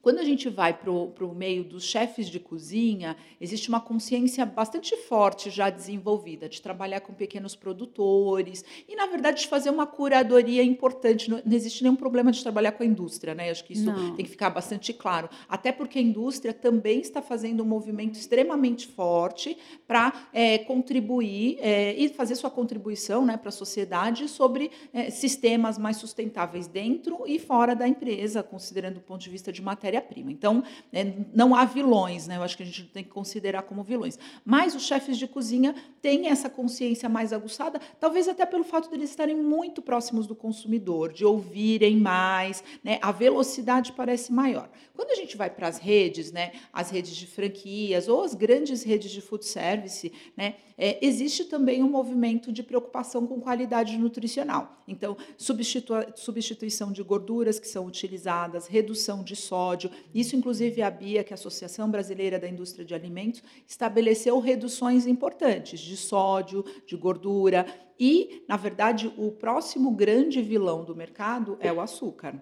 quando 0.00 0.20
a 0.20 0.24
gente 0.24 0.48
vai 0.48 0.72
para 0.72 0.90
o 0.90 1.34
meio 1.34 1.64
dos 1.64 1.84
chefes 1.84 2.28
de 2.28 2.38
cozinha, 2.38 3.16
existe 3.40 3.68
uma 3.68 3.80
consciência 3.80 4.46
bastante 4.46 4.96
forte 4.96 5.50
já 5.50 5.68
desenvolvida 5.70 6.48
de 6.48 6.62
trabalhar 6.62 7.00
com 7.00 7.12
pequenos 7.12 7.56
produtores 7.56 8.64
e, 8.88 8.94
na 8.94 9.06
verdade, 9.06 9.40
de 9.40 9.48
fazer 9.48 9.70
uma 9.70 9.86
curadoria 9.86 10.62
importante. 10.62 11.28
Não, 11.28 11.42
não 11.44 11.56
existe 11.56 11.82
nenhum 11.82 11.96
problema 11.96 12.30
de 12.30 12.42
trabalhar 12.42 12.72
com 12.72 12.82
a 12.82 12.86
indústria, 12.86 13.34
né? 13.34 13.50
Acho 13.50 13.64
que 13.64 13.72
isso 13.72 13.86
não. 13.86 14.14
tem 14.14 14.24
que 14.24 14.30
ficar 14.30 14.50
bastante 14.50 14.92
claro. 14.92 15.28
Até 15.48 15.72
porque 15.72 15.98
a 15.98 16.02
indústria 16.02 16.52
também 16.52 17.00
está 17.00 17.20
fazendo 17.20 17.62
um 17.62 17.66
movimento 17.66 18.14
extremamente 18.14 18.86
forte 18.86 19.58
para 19.86 20.28
é, 20.32 20.58
contribuir 20.58 21.58
é, 21.60 21.94
e 21.94 22.08
fazer 22.08 22.36
sua 22.36 22.50
contribuição 22.50 23.26
né, 23.26 23.36
para 23.36 23.48
a 23.48 23.52
sociedade 23.52 24.28
sobre 24.28 24.70
é, 24.92 25.10
sistemas 25.10 25.76
mais 25.76 25.96
sustentáveis 25.96 26.66
dentro 26.66 27.24
e 27.26 27.38
fora 27.38 27.74
da 27.74 27.86
empresa, 27.86 28.42
considerando 28.42 28.98
o 28.98 29.00
ponto 29.00 29.20
de 29.20 29.30
vista 29.30 29.52
de 29.52 29.60
matéria 29.60 29.87
matéria-prima. 29.88 30.30
Então, 30.30 30.62
é, 30.92 31.12
não 31.34 31.54
há 31.54 31.64
vilões, 31.64 32.26
né? 32.26 32.36
eu 32.36 32.42
acho 32.42 32.56
que 32.56 32.62
a 32.62 32.66
gente 32.66 32.84
tem 32.84 33.02
que 33.02 33.10
considerar 33.10 33.62
como 33.62 33.82
vilões. 33.82 34.18
Mas 34.44 34.74
os 34.74 34.82
chefes 34.82 35.16
de 35.16 35.26
cozinha 35.26 35.74
têm 36.02 36.28
essa 36.28 36.50
consciência 36.50 37.08
mais 37.08 37.32
aguçada, 37.32 37.80
talvez 37.98 38.28
até 38.28 38.44
pelo 38.44 38.64
fato 38.64 38.88
de 38.88 38.94
eles 38.94 39.10
estarem 39.10 39.36
muito 39.36 39.80
próximos 39.80 40.26
do 40.26 40.34
consumidor, 40.34 41.12
de 41.12 41.24
ouvirem 41.24 41.96
mais, 41.96 42.62
né? 42.84 42.98
a 43.00 43.10
velocidade 43.10 43.92
parece 43.92 44.32
maior. 44.32 44.68
Quando 44.94 45.10
a 45.10 45.14
gente 45.14 45.36
vai 45.36 45.48
para 45.48 45.68
as 45.68 45.78
redes, 45.78 46.30
né? 46.30 46.52
as 46.72 46.90
redes 46.90 47.16
de 47.16 47.26
franquias 47.26 48.08
ou 48.08 48.22
as 48.22 48.34
grandes 48.34 48.82
redes 48.82 49.10
de 49.10 49.20
food 49.20 49.44
service, 49.44 50.12
né? 50.36 50.54
É, 50.80 51.04
existe 51.04 51.44
também 51.44 51.82
um 51.82 51.90
movimento 51.90 52.52
de 52.52 52.62
preocupação 52.62 53.26
com 53.26 53.40
qualidade 53.40 53.98
nutricional. 53.98 54.80
Então, 54.86 55.16
substituição 55.36 56.92
de 56.92 57.02
gorduras 57.02 57.58
que 57.58 57.66
são 57.66 57.84
utilizadas, 57.84 58.68
redução 58.68 59.24
de 59.24 59.34
sódio, 59.34 59.77
Isso, 60.14 60.34
inclusive, 60.34 60.82
a 60.82 60.90
BIA, 60.90 61.22
que 61.22 61.32
é 61.32 61.34
a 61.34 61.38
Associação 61.38 61.90
Brasileira 61.90 62.38
da 62.38 62.48
Indústria 62.48 62.84
de 62.84 62.94
Alimentos, 62.94 63.42
estabeleceu 63.66 64.38
reduções 64.40 65.06
importantes 65.06 65.78
de 65.78 65.96
sódio, 65.96 66.64
de 66.86 66.96
gordura. 66.96 67.66
E, 68.00 68.44
na 68.48 68.56
verdade, 68.56 69.12
o 69.16 69.30
próximo 69.30 69.90
grande 69.90 70.42
vilão 70.42 70.84
do 70.84 70.96
mercado 70.96 71.56
é 71.60 71.72
o 71.72 71.80
açúcar. 71.80 72.34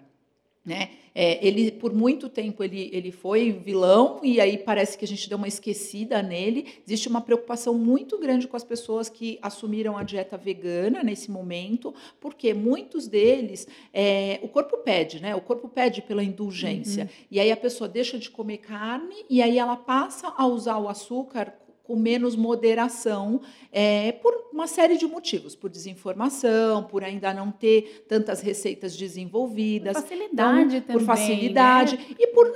Né? 0.67 0.89
É, 1.15 1.39
ele 1.47 1.71
por 1.71 1.93
muito 1.93 2.27
tempo 2.27 2.61
ele, 2.61 2.89
ele 2.91 3.09
foi 3.09 3.53
vilão 3.53 4.19
e 4.21 4.41
aí 4.41 4.57
parece 4.57 4.97
que 4.97 5.05
a 5.05 5.07
gente 5.07 5.29
deu 5.29 5.37
uma 5.37 5.47
esquecida 5.47 6.21
nele. 6.21 6.67
Existe 6.85 7.07
uma 7.07 7.21
preocupação 7.21 7.73
muito 7.73 8.19
grande 8.19 8.49
com 8.49 8.57
as 8.57 8.65
pessoas 8.65 9.07
que 9.07 9.39
assumiram 9.41 9.97
a 9.97 10.03
dieta 10.03 10.37
vegana 10.37 11.01
nesse 11.03 11.31
momento, 11.31 11.95
porque 12.19 12.53
muitos 12.53 13.07
deles 13.07 13.65
é, 13.93 14.41
o 14.43 14.49
corpo 14.49 14.79
pede, 14.79 15.21
né? 15.21 15.33
O 15.33 15.41
corpo 15.41 15.69
pede 15.69 16.01
pela 16.01 16.21
indulgência 16.21 17.05
uhum. 17.05 17.09
e 17.31 17.39
aí 17.39 17.49
a 17.49 17.57
pessoa 17.57 17.87
deixa 17.87 18.19
de 18.19 18.29
comer 18.29 18.57
carne 18.57 19.15
e 19.29 19.41
aí 19.41 19.57
ela 19.57 19.77
passa 19.77 20.33
a 20.35 20.45
usar 20.45 20.79
o 20.79 20.89
açúcar 20.89 21.53
com 21.87 21.95
menos 21.95 22.35
moderação, 22.35 23.39
é, 23.71 24.11
por 24.11 24.33
uma 24.51 24.67
série 24.67 24.97
de 24.97 25.07
motivos, 25.07 25.55
por 25.55 25.69
desinformação, 25.69 26.83
por 26.83 27.01
ainda 27.01 27.33
não 27.33 27.49
ter 27.49 28.05
tantas 28.09 28.41
receitas 28.41 28.97
desenvolvidas. 28.97 29.93
Por 29.93 30.01
facilidade 30.01 30.75
então, 30.75 30.81
também. 30.81 30.97
Por 30.97 31.05
facilidade 31.05 31.95
né? 31.95 32.03
e 32.19 32.27
por 32.27 32.51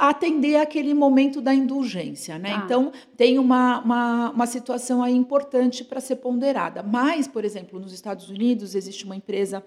atender 0.00 0.56
aquele 0.56 0.94
momento 0.94 1.42
da 1.42 1.52
indulgência. 1.52 2.38
Né? 2.38 2.54
Ah. 2.54 2.62
Então, 2.64 2.92
tem 3.14 3.38
uma, 3.38 3.80
uma, 3.80 4.30
uma 4.30 4.46
situação 4.46 5.02
aí 5.02 5.14
importante 5.14 5.84
para 5.84 6.00
ser 6.00 6.16
ponderada. 6.16 6.82
Mas, 6.82 7.28
por 7.28 7.44
exemplo, 7.44 7.78
nos 7.78 7.92
Estados 7.92 8.30
Unidos 8.30 8.74
existe 8.74 9.04
uma 9.04 9.16
empresa 9.16 9.62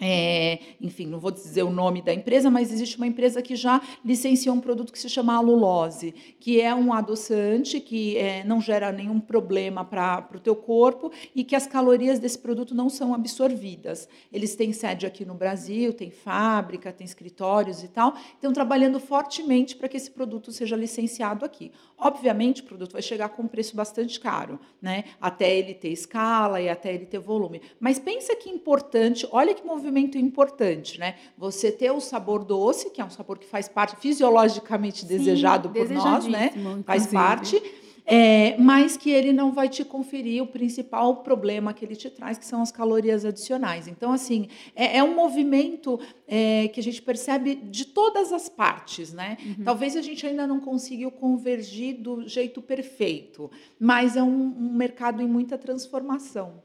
é, 0.00 0.58
enfim, 0.80 1.06
não 1.06 1.18
vou 1.18 1.30
dizer 1.30 1.62
o 1.62 1.70
nome 1.70 2.02
da 2.02 2.12
empresa, 2.12 2.50
mas 2.50 2.72
existe 2.72 2.96
uma 2.96 3.06
empresa 3.06 3.40
que 3.40 3.56
já 3.56 3.80
licenciou 4.04 4.54
um 4.54 4.60
produto 4.60 4.92
que 4.92 4.98
se 4.98 5.08
chama 5.08 5.34
alulose, 5.34 6.14
que 6.40 6.60
é 6.60 6.74
um 6.74 6.92
adoçante 6.92 7.80
que 7.80 8.16
é, 8.16 8.44
não 8.44 8.60
gera 8.60 8.90
nenhum 8.90 9.20
problema 9.20 9.84
para 9.84 10.28
o 10.34 10.40
teu 10.40 10.56
corpo 10.56 11.12
e 11.34 11.44
que 11.44 11.54
as 11.54 11.66
calorias 11.66 12.18
desse 12.18 12.38
produto 12.38 12.74
não 12.74 12.88
são 12.88 13.14
absorvidas. 13.14 14.08
Eles 14.32 14.54
têm 14.54 14.72
sede 14.72 15.06
aqui 15.06 15.24
no 15.24 15.34
Brasil, 15.34 15.92
tem 15.92 16.10
fábrica, 16.10 16.92
tem 16.92 17.04
escritórios 17.04 17.82
e 17.82 17.88
tal, 17.88 18.14
estão 18.34 18.52
trabalhando 18.52 18.98
fortemente 18.98 19.76
para 19.76 19.88
que 19.88 19.96
esse 19.96 20.10
produto 20.10 20.52
seja 20.52 20.76
licenciado 20.76 21.44
aqui. 21.44 21.70
Obviamente, 21.96 22.62
o 22.62 22.64
produto 22.64 22.92
vai 22.92 23.02
chegar 23.02 23.28
com 23.30 23.42
um 23.42 23.48
preço 23.48 23.76
bastante 23.76 24.18
caro, 24.18 24.58
né? 24.82 25.04
até 25.20 25.56
ele 25.56 25.72
ter 25.72 25.88
escala 25.88 26.60
e 26.60 26.68
até 26.68 26.92
ele 26.92 27.06
ter 27.06 27.18
volume. 27.18 27.62
Mas 27.78 27.98
pensa 27.98 28.34
que 28.36 28.50
importante, 28.50 29.26
olha 29.30 29.54
que 29.54 29.64
movimento 29.64 29.83
movimento 29.84 30.16
importante, 30.16 30.98
né? 30.98 31.16
Você 31.36 31.70
ter 31.70 31.90
o 31.90 32.00
sabor 32.00 32.44
doce, 32.44 32.90
que 32.90 33.00
é 33.00 33.04
um 33.04 33.10
sabor 33.10 33.38
que 33.38 33.46
faz 33.46 33.68
parte 33.68 33.96
fisiologicamente 34.00 35.00
Sim, 35.00 35.06
desejado 35.06 35.68
por 35.68 35.88
nós, 35.90 36.26
né? 36.26 36.50
Faz 36.86 37.06
parte. 37.06 37.62
É, 38.06 38.58
mas 38.58 38.98
que 38.98 39.10
ele 39.10 39.32
não 39.32 39.50
vai 39.50 39.66
te 39.66 39.82
conferir 39.82 40.42
o 40.42 40.46
principal 40.46 41.22
problema 41.22 41.72
que 41.72 41.82
ele 41.82 41.96
te 41.96 42.10
traz, 42.10 42.36
que 42.36 42.44
são 42.44 42.60
as 42.60 42.70
calorias 42.70 43.24
adicionais. 43.24 43.88
Então, 43.88 44.12
assim, 44.12 44.46
é, 44.76 44.98
é 44.98 45.02
um 45.02 45.14
movimento 45.14 45.98
é, 46.28 46.68
que 46.68 46.80
a 46.80 46.82
gente 46.82 47.00
percebe 47.00 47.54
de 47.54 47.86
todas 47.86 48.30
as 48.30 48.46
partes, 48.46 49.14
né? 49.14 49.38
Uhum. 49.42 49.64
Talvez 49.64 49.96
a 49.96 50.02
gente 50.02 50.26
ainda 50.26 50.46
não 50.46 50.60
conseguiu 50.60 51.10
convergir 51.10 51.96
do 51.96 52.28
jeito 52.28 52.60
perfeito, 52.60 53.50
mas 53.80 54.18
é 54.18 54.22
um, 54.22 54.54
um 54.54 54.74
mercado 54.74 55.22
em 55.22 55.26
muita 55.26 55.56
transformação. 55.56 56.62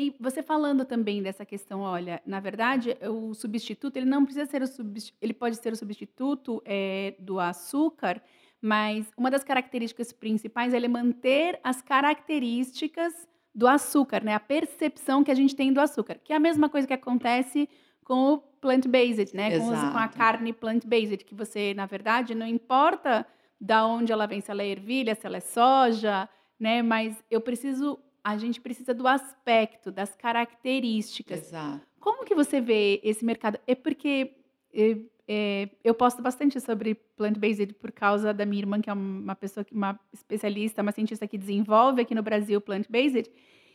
E 0.00 0.14
você 0.20 0.44
falando 0.44 0.84
também 0.84 1.20
dessa 1.20 1.44
questão, 1.44 1.80
olha, 1.80 2.22
na 2.24 2.38
verdade, 2.38 2.96
o 3.02 3.34
substituto, 3.34 3.96
ele 3.96 4.06
não 4.06 4.24
precisa 4.24 4.46
ser 4.46 4.62
o 4.62 4.66
substituto, 4.68 5.18
ele 5.20 5.34
pode 5.34 5.56
ser 5.56 5.72
o 5.72 5.76
substituto 5.76 6.62
é, 6.64 7.16
do 7.18 7.40
açúcar, 7.40 8.22
mas 8.62 9.12
uma 9.16 9.28
das 9.28 9.42
características 9.42 10.12
principais 10.12 10.72
é 10.72 10.86
manter 10.86 11.58
as 11.64 11.82
características 11.82 13.12
do 13.52 13.66
açúcar, 13.66 14.22
né? 14.22 14.34
A 14.34 14.38
percepção 14.40 15.24
que 15.24 15.32
a 15.32 15.34
gente 15.34 15.56
tem 15.56 15.72
do 15.72 15.80
açúcar, 15.80 16.20
que 16.22 16.32
é 16.32 16.36
a 16.36 16.40
mesma 16.40 16.68
coisa 16.68 16.86
que 16.86 16.94
acontece 16.94 17.68
com 18.04 18.34
o 18.34 18.38
plant-based, 18.38 19.34
né? 19.34 19.58
Com, 19.58 19.66
com, 19.66 19.98
a 19.98 20.06
carne 20.06 20.52
plant-based, 20.52 21.24
que 21.24 21.34
você, 21.34 21.74
na 21.74 21.86
verdade, 21.86 22.36
não 22.36 22.46
importa 22.46 23.26
da 23.60 23.84
onde 23.84 24.12
ela 24.12 24.26
vem, 24.26 24.40
se 24.40 24.48
ela 24.48 24.62
é 24.62 24.68
ervilha, 24.68 25.16
se 25.16 25.26
ela 25.26 25.38
é 25.38 25.40
soja, 25.40 26.28
né? 26.56 26.82
Mas 26.82 27.16
eu 27.28 27.40
preciso 27.40 27.98
a 28.22 28.36
gente 28.36 28.60
precisa 28.60 28.92
do 28.92 29.06
aspecto, 29.06 29.90
das 29.90 30.14
características. 30.14 31.48
Exato. 31.48 31.86
Como 32.00 32.24
que 32.24 32.34
você 32.34 32.60
vê 32.60 33.00
esse 33.02 33.24
mercado? 33.24 33.58
É 33.66 33.74
porque 33.74 34.32
é, 34.72 34.96
é, 35.26 35.68
eu 35.84 35.94
posto 35.94 36.22
bastante 36.22 36.60
sobre 36.60 36.94
plant-based 36.94 37.74
por 37.74 37.92
causa 37.92 38.32
da 38.32 38.46
minha 38.46 38.62
irmã, 38.62 38.80
que 38.80 38.88
é 38.88 38.92
uma 38.92 39.34
pessoa, 39.34 39.66
uma 39.72 39.98
especialista, 40.12 40.82
uma 40.82 40.92
cientista 40.92 41.26
que 41.26 41.36
desenvolve 41.36 42.02
aqui 42.02 42.14
no 42.14 42.22
Brasil 42.22 42.60
plant-based. 42.60 43.30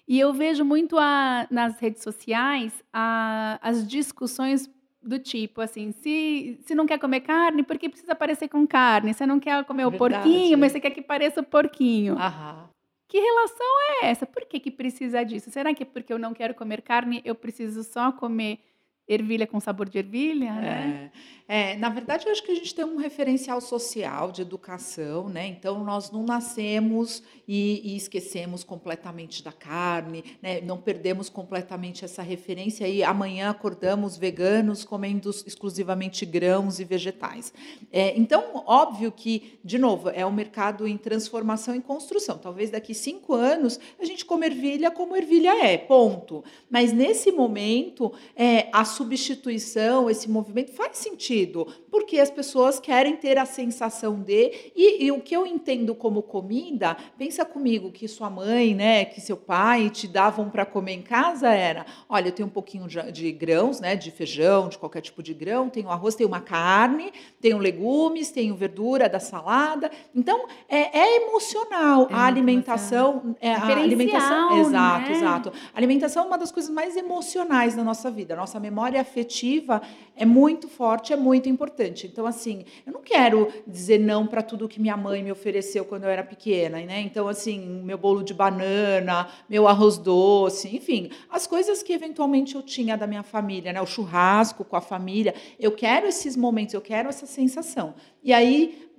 E 0.07 0.19
eu 0.19 0.33
vejo 0.33 0.65
muito 0.65 0.97
a, 0.97 1.47
nas 1.49 1.79
redes 1.79 2.03
sociais 2.03 2.73
a, 2.91 3.59
as 3.61 3.87
discussões 3.87 4.69
do 5.01 5.19
tipo 5.19 5.61
assim, 5.61 5.91
se, 5.91 6.57
se 6.65 6.73
não 6.73 6.85
quer 6.85 6.97
comer 6.97 7.19
carne, 7.21 7.61
por 7.61 7.77
que 7.77 7.89
precisa 7.89 8.15
parecer 8.15 8.47
com 8.47 8.65
carne? 8.65 9.13
Você 9.13 9.25
não 9.25 9.39
quer 9.39 9.63
comer 9.65 9.89
Verdade. 9.89 9.95
o 9.95 10.23
porquinho, 10.23 10.57
mas 10.57 10.71
você 10.71 10.79
quer 10.79 10.91
que 10.91 11.01
pareça 11.01 11.41
o 11.41 11.43
porquinho. 11.43 12.17
Aham. 12.17 12.69
Que 13.13 13.19
relação 13.19 13.67
é 14.01 14.07
essa? 14.07 14.25
Por 14.25 14.43
que, 14.43 14.59
que 14.59 14.71
precisa 14.71 15.23
disso? 15.23 15.51
Será 15.51 15.71
que 15.71 15.83
é 15.83 15.85
porque 15.85 16.11
eu 16.11 16.17
não 16.17 16.33
quero 16.33 16.55
comer 16.55 16.81
carne, 16.81 17.21
eu 17.23 17.35
preciso 17.35 17.83
só 17.83 18.11
comer 18.11 18.57
ervilha 19.07 19.45
com 19.45 19.59
sabor 19.59 19.89
de 19.89 19.97
ervilha, 19.97 20.53
né? 20.53 21.11
É, 21.47 21.73
é, 21.73 21.75
na 21.75 21.89
verdade, 21.89 22.25
eu 22.25 22.31
acho 22.31 22.41
que 22.41 22.51
a 22.51 22.55
gente 22.55 22.73
tem 22.73 22.85
um 22.85 22.95
referencial 22.95 23.59
social 23.59 24.31
de 24.31 24.41
educação, 24.41 25.27
né? 25.27 25.45
Então, 25.45 25.83
nós 25.83 26.09
não 26.09 26.23
nascemos 26.23 27.21
e, 27.45 27.81
e 27.83 27.97
esquecemos 27.97 28.63
completamente 28.63 29.43
da 29.43 29.51
carne, 29.51 30.23
né? 30.41 30.61
Não 30.61 30.77
perdemos 30.77 31.27
completamente 31.27 32.05
essa 32.05 32.21
referência 32.21 32.87
e 32.87 33.03
amanhã 33.03 33.49
acordamos 33.49 34.15
veganos 34.15 34.85
comendo 34.85 35.29
exclusivamente 35.29 36.25
grãos 36.25 36.79
e 36.79 36.85
vegetais. 36.85 37.53
É, 37.91 38.17
então, 38.17 38.63
óbvio 38.65 39.11
que, 39.11 39.59
de 39.63 39.77
novo, 39.77 40.09
é 40.09 40.25
um 40.25 40.31
mercado 40.31 40.87
em 40.87 40.97
transformação 40.97 41.75
e 41.75 41.81
construção. 41.81 42.37
Talvez 42.37 42.71
daqui 42.71 42.93
cinco 42.93 43.33
anos 43.33 43.79
a 43.99 44.05
gente 44.05 44.23
come 44.23 44.45
ervilha 44.45 44.89
como 44.89 45.15
ervilha 45.15 45.65
é, 45.65 45.77
ponto. 45.77 46.41
Mas 46.69 46.93
nesse 46.93 47.33
momento, 47.33 48.13
é, 48.33 48.69
a 48.71 48.85
substituição, 48.93 50.09
esse 50.09 50.29
movimento 50.29 50.71
faz 50.71 50.97
sentido, 50.97 51.67
porque 51.93 52.19
as 52.19 52.31
pessoas 52.31 52.79
querem 52.79 53.15
ter 53.15 53.37
a 53.37 53.45
sensação 53.45 54.19
de. 54.19 54.71
E, 54.75 55.05
e, 55.05 55.11
o 55.11 55.21
que 55.21 55.35
eu 55.35 55.45
entendo 55.45 55.93
como 55.93 56.23
comida, 56.23 56.97
pensa 57.17 57.45
comigo 57.45 57.91
que 57.91 58.07
sua 58.07 58.29
mãe, 58.29 58.73
né, 58.73 59.05
que 59.05 59.21
seu 59.21 59.37
pai 59.37 59.89
te 59.89 60.07
davam 60.07 60.49
para 60.49 60.65
comer 60.65 60.93
em 60.93 61.01
casa 61.01 61.49
era: 61.49 61.85
olha, 62.07 62.29
eu 62.29 62.31
tenho 62.31 62.47
um 62.47 62.51
pouquinho 62.51 62.87
de, 62.87 63.11
de, 63.11 63.31
grãos, 63.31 63.79
né, 63.79 63.95
de 63.95 64.11
feijão, 64.11 64.69
de 64.69 64.77
qualquer 64.77 65.01
tipo 65.01 65.21
de 65.21 65.33
grão, 65.33 65.69
tenho 65.69 65.89
arroz, 65.89 66.15
tenho 66.15 66.29
uma 66.29 66.41
carne, 66.41 67.11
tenho 67.39 67.57
legumes, 67.57 68.31
tenho 68.31 68.55
verdura 68.55 69.07
da 69.07 69.19
salada. 69.19 69.91
Então, 70.15 70.47
é, 70.67 70.97
é 70.97 71.23
emocional. 71.23 72.07
É 72.09 72.13
a 72.13 72.25
alimentação. 72.25 73.35
É, 73.39 73.53
a 73.53 73.67
alimentação. 73.67 74.59
Exato, 74.59 75.09
né? 75.09 75.11
exato. 75.11 75.53
A 75.73 75.77
alimentação 75.77 76.23
é 76.23 76.27
uma 76.27 76.37
das 76.37 76.51
coisas 76.51 76.71
mais 76.71 76.95
emocionais 76.95 77.75
da 77.75 77.83
nossa 77.83 78.09
vida. 78.09 78.33
A 78.33 78.37
nossa 78.37 78.59
memória 78.59 78.93
memória 78.93 78.99
afetiva 78.99 79.81
é 80.15 80.25
muito 80.25 80.67
forte, 80.67 81.13
é 81.13 81.15
muito 81.15 81.47
importante 81.47 81.82
importante. 81.83 82.07
Então, 82.07 82.25
assim, 82.25 82.65
eu 82.85 82.93
não 82.93 83.01
quero 83.01 83.51
dizer 83.67 83.99
não 83.99 84.25
para 84.25 84.41
tudo 84.41 84.67
que 84.67 84.79
minha 84.79 84.95
mãe 84.95 85.21
me 85.21 85.31
ofereceu 85.31 85.85
quando 85.85 86.03
eu 86.05 86.09
era 86.09 86.23
pequena, 86.23 86.79
né? 86.81 87.01
Então, 87.01 87.27
assim, 87.27 87.59
meu 87.83 87.97
bolo 87.97 88.23
de 88.23 88.33
banana, 88.33 89.29
meu 89.49 89.67
arroz 89.67 89.97
doce, 89.97 90.75
enfim, 90.75 91.11
as 91.29 91.45
coisas 91.45 91.83
que 91.83 91.93
eventualmente 91.93 92.55
eu 92.55 92.61
tinha 92.61 92.97
da 92.97 93.05
minha 93.05 93.23
família, 93.23 93.73
né? 93.73 93.81
O 93.81 93.85
churrasco 93.85 94.63
com 94.63 94.75
a 94.75 94.81
família. 94.81 95.33
Eu 95.59 95.71
quero 95.71 96.07
esses 96.07 96.35
momentos, 96.35 96.73
eu 96.73 96.81
quero 96.81 97.09
essa 97.09 97.25
sensação. 97.25 97.95
E 98.23 98.31
aí, 98.31 98.89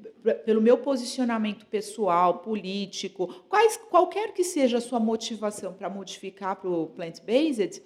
pelo 0.44 0.60
meu 0.60 0.78
posicionamento 0.78 1.66
pessoal, 1.66 2.38
político, 2.38 3.26
quais, 3.48 3.76
qualquer 3.76 4.32
que 4.32 4.44
seja 4.44 4.78
a 4.78 4.80
sua 4.80 4.98
motivação 4.98 5.72
para 5.72 5.90
modificar 5.90 6.56
para 6.56 6.70
o 6.70 6.86
plant-based, 6.88 7.82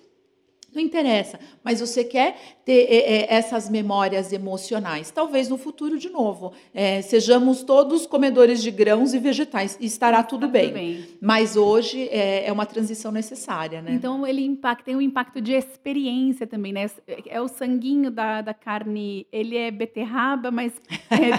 não 0.75 0.83
interessa, 0.83 1.39
mas 1.65 1.81
você 1.81 2.05
quer 2.05 2.37
ter 2.65 2.87
é, 2.91 3.35
essas 3.35 3.71
memórias 3.71 4.33
emocionais. 4.33 5.11
Talvez 5.11 5.49
no 5.49 5.57
futuro, 5.57 5.99
de 5.99 6.11
novo, 6.11 6.53
é, 6.75 7.01
sejamos 7.01 7.63
todos 7.63 8.07
comedores 8.07 8.63
de 8.63 8.71
grãos 8.71 9.15
e 9.15 9.19
vegetais 9.19 9.79
e 9.81 9.87
estará 9.87 10.23
tudo, 10.23 10.47
tá 10.47 10.53
bem. 10.53 10.65
tudo 10.67 10.75
bem. 10.75 11.07
Mas 11.21 11.57
hoje 11.57 12.09
é, 12.11 12.47
é, 12.47 12.53
uma 12.53 12.67
transição 12.67 13.11
necessária, 13.11 13.81
né? 13.81 13.93
Então 13.95 14.27
ele 14.27 14.45
impacta, 14.45 14.85
tem 14.85 14.97
um 14.97 15.01
impacto 15.01 15.41
de 15.41 15.53
experiência 15.55 16.47
também, 16.47 16.73
né? 16.73 16.91
É 17.27 17.41
o 17.41 17.49
sanguinho 17.49 18.11
da, 18.11 18.43
da 18.43 18.53
carne, 18.53 19.27
ele 19.33 19.57
é 19.57 19.71
beterraba, 19.71 20.51
mas 20.51 20.73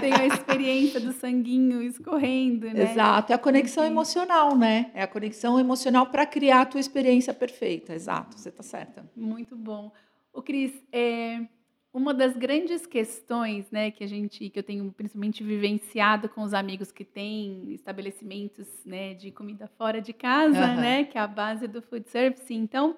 tem 0.00 0.12
a 0.12 0.26
experiência 0.34 0.98
do 0.98 1.12
sanguinho 1.12 1.80
escorrendo, 1.82 2.66
né? 2.66 2.90
Exato, 2.90 3.32
é 3.32 3.36
a 3.36 3.38
conexão 3.38 3.84
Sim. 3.84 3.90
emocional, 3.90 4.56
né? 4.56 4.90
É 4.92 5.02
a 5.02 5.06
conexão 5.06 5.58
emocional 5.60 6.06
para 6.06 6.26
criar 6.26 6.62
a 6.62 6.66
tua 6.66 6.80
experiência 6.80 7.32
perfeita. 7.32 7.94
Exato, 7.94 8.36
você 8.36 8.48
está 8.48 8.64
certa. 8.64 9.04
Muito 9.20 9.56
bom. 9.56 9.92
O 10.32 10.40
Cris, 10.42 10.72
é, 10.92 11.46
uma 11.92 12.14
das 12.14 12.36
grandes 12.36 12.86
questões, 12.86 13.70
né, 13.70 13.90
que 13.90 14.04
a 14.04 14.06
gente, 14.06 14.48
que 14.48 14.58
eu 14.58 14.62
tenho 14.62 14.92
principalmente 14.92 15.42
vivenciado 15.42 16.28
com 16.28 16.42
os 16.42 16.54
amigos 16.54 16.92
que 16.92 17.04
têm 17.04 17.72
estabelecimentos, 17.72 18.66
né, 18.84 19.14
de 19.14 19.30
comida 19.30 19.66
fora 19.66 20.00
de 20.00 20.12
casa, 20.12 20.68
uhum. 20.68 20.80
né, 20.80 21.04
que 21.04 21.18
é 21.18 21.20
a 21.20 21.26
base 21.26 21.66
do 21.66 21.82
food 21.82 22.08
service. 22.08 22.52
Então, 22.54 22.96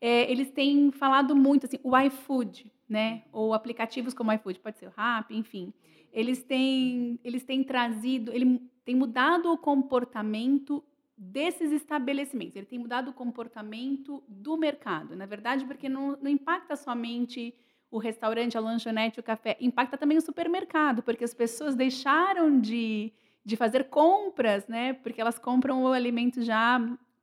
é, 0.00 0.30
eles 0.30 0.50
têm 0.50 0.90
falado 0.92 1.34
muito 1.34 1.66
assim, 1.66 1.78
o 1.82 1.98
iFood, 1.98 2.70
né, 2.88 3.22
ou 3.32 3.54
aplicativos 3.54 4.12
como 4.12 4.30
o 4.30 4.34
iFood, 4.34 4.60
pode 4.60 4.78
ser 4.78 4.86
o 4.86 4.92
Rappi, 4.94 5.34
enfim, 5.34 5.72
eles 6.12 6.42
têm, 6.42 7.18
eles 7.24 7.42
têm 7.42 7.64
trazido, 7.64 8.32
ele 8.32 8.60
tem 8.84 8.94
mudado 8.94 9.50
o 9.50 9.58
comportamento 9.58 10.84
desses 11.16 11.72
estabelecimentos. 11.72 12.56
Ele 12.56 12.66
tem 12.66 12.78
mudado 12.78 13.10
o 13.10 13.14
comportamento 13.14 14.22
do 14.28 14.56
mercado. 14.56 15.16
Na 15.16 15.26
verdade, 15.26 15.64
porque 15.64 15.88
não, 15.88 16.16
não 16.20 16.30
impacta 16.30 16.76
somente 16.76 17.54
o 17.90 17.98
restaurante, 17.98 18.56
a 18.56 18.60
lanchonete, 18.60 19.20
o 19.20 19.22
café, 19.22 19.56
impacta 19.60 19.96
também 19.96 20.18
o 20.18 20.20
supermercado, 20.20 21.02
porque 21.02 21.24
as 21.24 21.32
pessoas 21.32 21.74
deixaram 21.74 22.60
de, 22.60 23.12
de 23.44 23.56
fazer 23.56 23.84
compras, 23.84 24.66
né? 24.66 24.92
Porque 24.92 25.20
elas 25.20 25.38
compram 25.38 25.84
o 25.84 25.92
alimento 25.92 26.42
já 26.42 26.80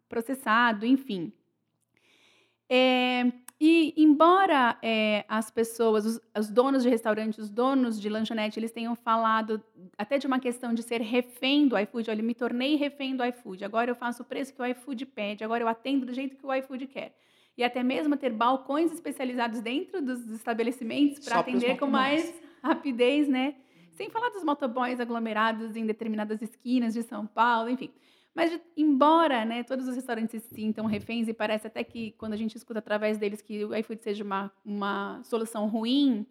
processado, 0.08 0.86
enfim. 0.86 1.32
Embora 4.24 4.78
é, 4.82 5.26
as 5.28 5.52
pessoas, 5.52 6.06
os, 6.06 6.22
os, 6.38 6.50
donos 6.50 6.82
de 6.82 6.88
restaurante, 6.88 7.42
os 7.42 7.50
donos 7.50 8.00
de 8.00 8.08
lanchonete, 8.08 8.58
eles 8.58 8.72
tenham 8.72 8.96
falado 8.96 9.62
até 9.98 10.18
de 10.18 10.26
uma 10.26 10.40
questão 10.40 10.74
de 10.74 10.82
ser 10.82 11.02
refém 11.02 11.68
do 11.68 11.78
iFood, 11.78 12.10
olha, 12.10 12.24
me 12.24 12.34
tornei 12.34 12.78
refém 12.78 13.18
do 13.18 13.26
iFood, 13.26 13.66
agora 13.66 13.92
eu 13.92 13.96
faço 13.96 14.24
o 14.24 14.26
preço 14.26 14.54
que 14.54 14.62
o 14.62 14.66
iFood 14.66 15.06
pede, 15.08 15.44
agora 15.44 15.62
eu 15.62 15.68
atendo 15.68 16.06
do 16.06 16.14
jeito 16.14 16.38
que 16.38 16.46
o 16.46 16.54
iFood 16.54 16.88
quer. 16.88 17.14
E 17.58 17.66
até 17.66 17.84
mesmo 17.84 18.16
ter 18.16 18.32
balcões 18.32 18.94
especializados 18.94 19.60
dentro 19.60 20.02
dos 20.02 20.26
estabelecimentos 20.32 21.20
para 21.20 21.40
atender 21.40 21.78
com 21.78 21.88
mais 21.88 22.34
rapidez, 22.64 23.28
né? 23.28 23.56
Sem 23.92 24.10
falar 24.10 24.30
dos 24.30 24.46
motoboys 24.46 25.02
aglomerados 25.02 25.76
em 25.76 25.86
determinadas 25.86 26.42
esquinas 26.42 26.94
de 26.94 27.04
São 27.04 27.28
Paulo, 27.28 27.70
enfim. 27.70 27.92
Mas, 28.36 28.60
embora 28.76 29.46
né, 29.46 29.64
todos 29.64 29.88
os 29.88 29.96
restaurantes 29.96 30.42
se 30.42 30.56
sintam 30.56 30.86
reféns, 30.86 31.28
e 31.28 31.34
parece 31.34 31.68
até 31.68 31.84
que, 31.84 32.12
quando 32.18 32.34
a 32.34 32.38
gente 32.38 32.58
escuta 32.58 32.80
através 32.80 33.18
deles 33.18 33.42
que 33.42 33.64
o 33.64 33.76
iFood 33.76 34.02
seja 34.02 34.24
uma, 34.24 34.52
uma 34.66 35.22
solução 35.24 35.68
ruim, 35.68 36.26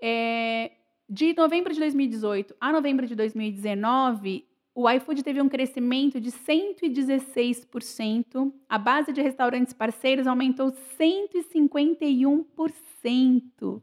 é, 0.00 0.72
de 1.08 1.34
novembro 1.34 1.72
de 1.72 1.80
2018 1.80 2.54
a 2.60 2.70
novembro 2.70 3.06
de 3.06 3.14
2019, 3.14 4.44
o 4.74 4.90
iFood 4.90 5.22
teve 5.24 5.40
um 5.42 5.48
crescimento 5.48 6.20
de 6.20 6.30
116%, 6.30 8.52
a 8.68 8.78
base 8.78 9.12
de 9.12 9.22
restaurantes 9.22 9.72
parceiros 9.72 10.26
aumentou 10.26 10.70
151%. 11.00 13.82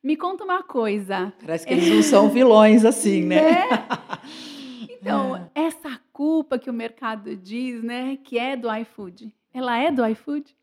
Me 0.00 0.16
conta 0.16 0.44
uma 0.44 0.62
coisa. 0.62 1.32
Parece 1.40 1.66
que 1.66 1.72
eles 1.72 1.88
não 1.88 2.02
são 2.02 2.28
vilões 2.28 2.84
assim, 2.84 3.24
né? 3.24 3.40
né? 3.66 3.86
Então, 6.42 6.42
é. 6.42 6.42
essa 6.42 6.42
culpa 6.42 6.58
que 6.58 6.70
o 6.70 6.72
mercado 6.72 7.36
diz, 7.36 7.82
né, 7.82 8.16
que 8.16 8.38
é 8.38 8.56
do 8.56 8.72
iFood, 8.74 9.32
ela 9.54 9.78
é 9.78 9.90
do 9.90 10.04
iFood? 10.06 10.54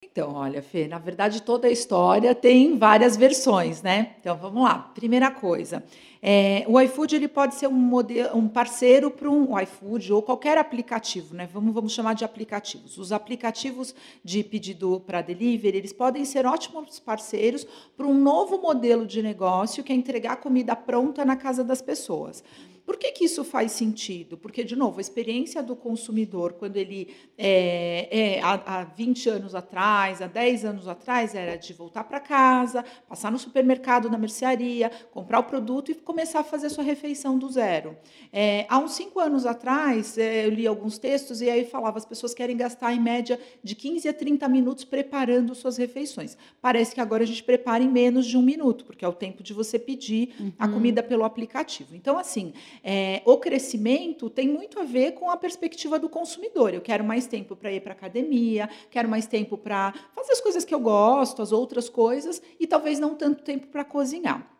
Então, 0.00 0.34
olha, 0.34 0.62
Fê, 0.62 0.86
na 0.86 0.98
verdade 0.98 1.42
toda 1.42 1.66
a 1.66 1.70
história 1.70 2.34
tem 2.34 2.78
várias 2.78 3.16
versões, 3.16 3.82
né? 3.82 4.14
Então, 4.20 4.36
vamos 4.36 4.62
lá. 4.62 4.78
Primeira 4.94 5.28
coisa, 5.28 5.84
é, 6.22 6.64
o 6.68 6.80
iFood 6.80 7.16
ele 7.16 7.28
pode 7.28 7.56
ser 7.56 7.66
um, 7.66 7.72
modelo, 7.72 8.36
um 8.36 8.48
parceiro 8.48 9.10
para 9.10 9.28
um 9.28 9.58
iFood 9.58 10.12
ou 10.12 10.22
qualquer 10.22 10.56
aplicativo, 10.56 11.34
né? 11.34 11.48
Vamos, 11.52 11.74
vamos 11.74 11.92
chamar 11.92 12.14
de 12.14 12.24
aplicativos. 12.24 12.96
Os 12.96 13.10
aplicativos 13.10 13.94
de 14.24 14.44
pedido 14.44 15.00
para 15.00 15.20
delivery, 15.20 15.78
eles 15.78 15.92
podem 15.92 16.24
ser 16.24 16.46
ótimos 16.46 17.00
parceiros 17.00 17.66
para 17.96 18.06
um 18.06 18.14
novo 18.14 18.60
modelo 18.60 19.04
de 19.04 19.20
negócio 19.20 19.82
que 19.82 19.92
é 19.92 19.96
entregar 19.96 20.36
comida 20.36 20.76
pronta 20.76 21.24
na 21.24 21.36
casa 21.36 21.64
das 21.64 21.82
pessoas. 21.82 22.42
Por 22.88 22.96
que, 22.96 23.12
que 23.12 23.26
isso 23.26 23.44
faz 23.44 23.72
sentido? 23.72 24.38
Porque, 24.38 24.64
de 24.64 24.74
novo, 24.74 24.96
a 24.96 25.02
experiência 25.02 25.62
do 25.62 25.76
consumidor, 25.76 26.54
quando 26.54 26.78
ele, 26.78 27.14
é, 27.36 28.08
é, 28.10 28.40
há, 28.40 28.54
há 28.64 28.84
20 28.84 29.28
anos 29.28 29.54
atrás, 29.54 30.22
há 30.22 30.26
10 30.26 30.64
anos 30.64 30.88
atrás, 30.88 31.34
era 31.34 31.56
de 31.56 31.74
voltar 31.74 32.04
para 32.04 32.18
casa, 32.18 32.82
passar 33.06 33.30
no 33.30 33.38
supermercado, 33.38 34.08
na 34.08 34.16
mercearia, 34.16 34.90
comprar 35.10 35.40
o 35.40 35.44
produto 35.44 35.90
e 35.90 35.96
começar 35.96 36.40
a 36.40 36.42
fazer 36.42 36.68
a 36.68 36.70
sua 36.70 36.82
refeição 36.82 37.38
do 37.38 37.50
zero. 37.50 37.94
É, 38.32 38.64
há 38.70 38.78
uns 38.78 38.92
5 38.92 39.20
anos 39.20 39.44
atrás, 39.44 40.16
é, 40.16 40.46
eu 40.46 40.50
li 40.50 40.66
alguns 40.66 40.96
textos 40.96 41.42
e 41.42 41.50
aí 41.50 41.66
falava 41.66 41.98
as 41.98 42.06
pessoas 42.06 42.32
querem 42.32 42.56
gastar, 42.56 42.94
em 42.94 43.00
média, 43.00 43.38
de 43.62 43.74
15 43.74 44.08
a 44.08 44.14
30 44.14 44.48
minutos 44.48 44.84
preparando 44.84 45.54
suas 45.54 45.76
refeições. 45.76 46.38
Parece 46.58 46.94
que 46.94 47.02
agora 47.02 47.22
a 47.22 47.26
gente 47.26 47.44
prepara 47.44 47.84
em 47.84 47.90
menos 47.90 48.24
de 48.24 48.38
um 48.38 48.42
minuto, 48.42 48.86
porque 48.86 49.04
é 49.04 49.08
o 49.08 49.12
tempo 49.12 49.42
de 49.42 49.52
você 49.52 49.78
pedir 49.78 50.34
uhum. 50.40 50.52
a 50.58 50.66
comida 50.66 51.02
pelo 51.02 51.24
aplicativo. 51.24 51.94
Então, 51.94 52.18
assim, 52.18 52.54
é, 52.82 53.22
o 53.24 53.36
crescimento 53.38 54.28
tem 54.30 54.48
muito 54.48 54.78
a 54.78 54.84
ver 54.84 55.12
com 55.12 55.30
a 55.30 55.36
perspectiva 55.36 55.98
do 55.98 56.08
consumidor. 56.08 56.74
Eu 56.74 56.80
quero 56.80 57.04
mais 57.04 57.26
tempo 57.26 57.54
para 57.56 57.72
ir 57.72 57.80
para 57.80 57.92
academia, 57.92 58.68
quero 58.90 59.08
mais 59.08 59.26
tempo 59.26 59.56
para 59.56 59.92
fazer 60.12 60.32
as 60.32 60.40
coisas 60.40 60.64
que 60.64 60.74
eu 60.74 60.80
gosto, 60.80 61.42
as 61.42 61.52
outras 61.52 61.88
coisas, 61.88 62.42
e 62.58 62.66
talvez 62.66 62.98
não 62.98 63.14
tanto 63.14 63.42
tempo 63.42 63.66
para 63.68 63.84
cozinhar. 63.84 64.57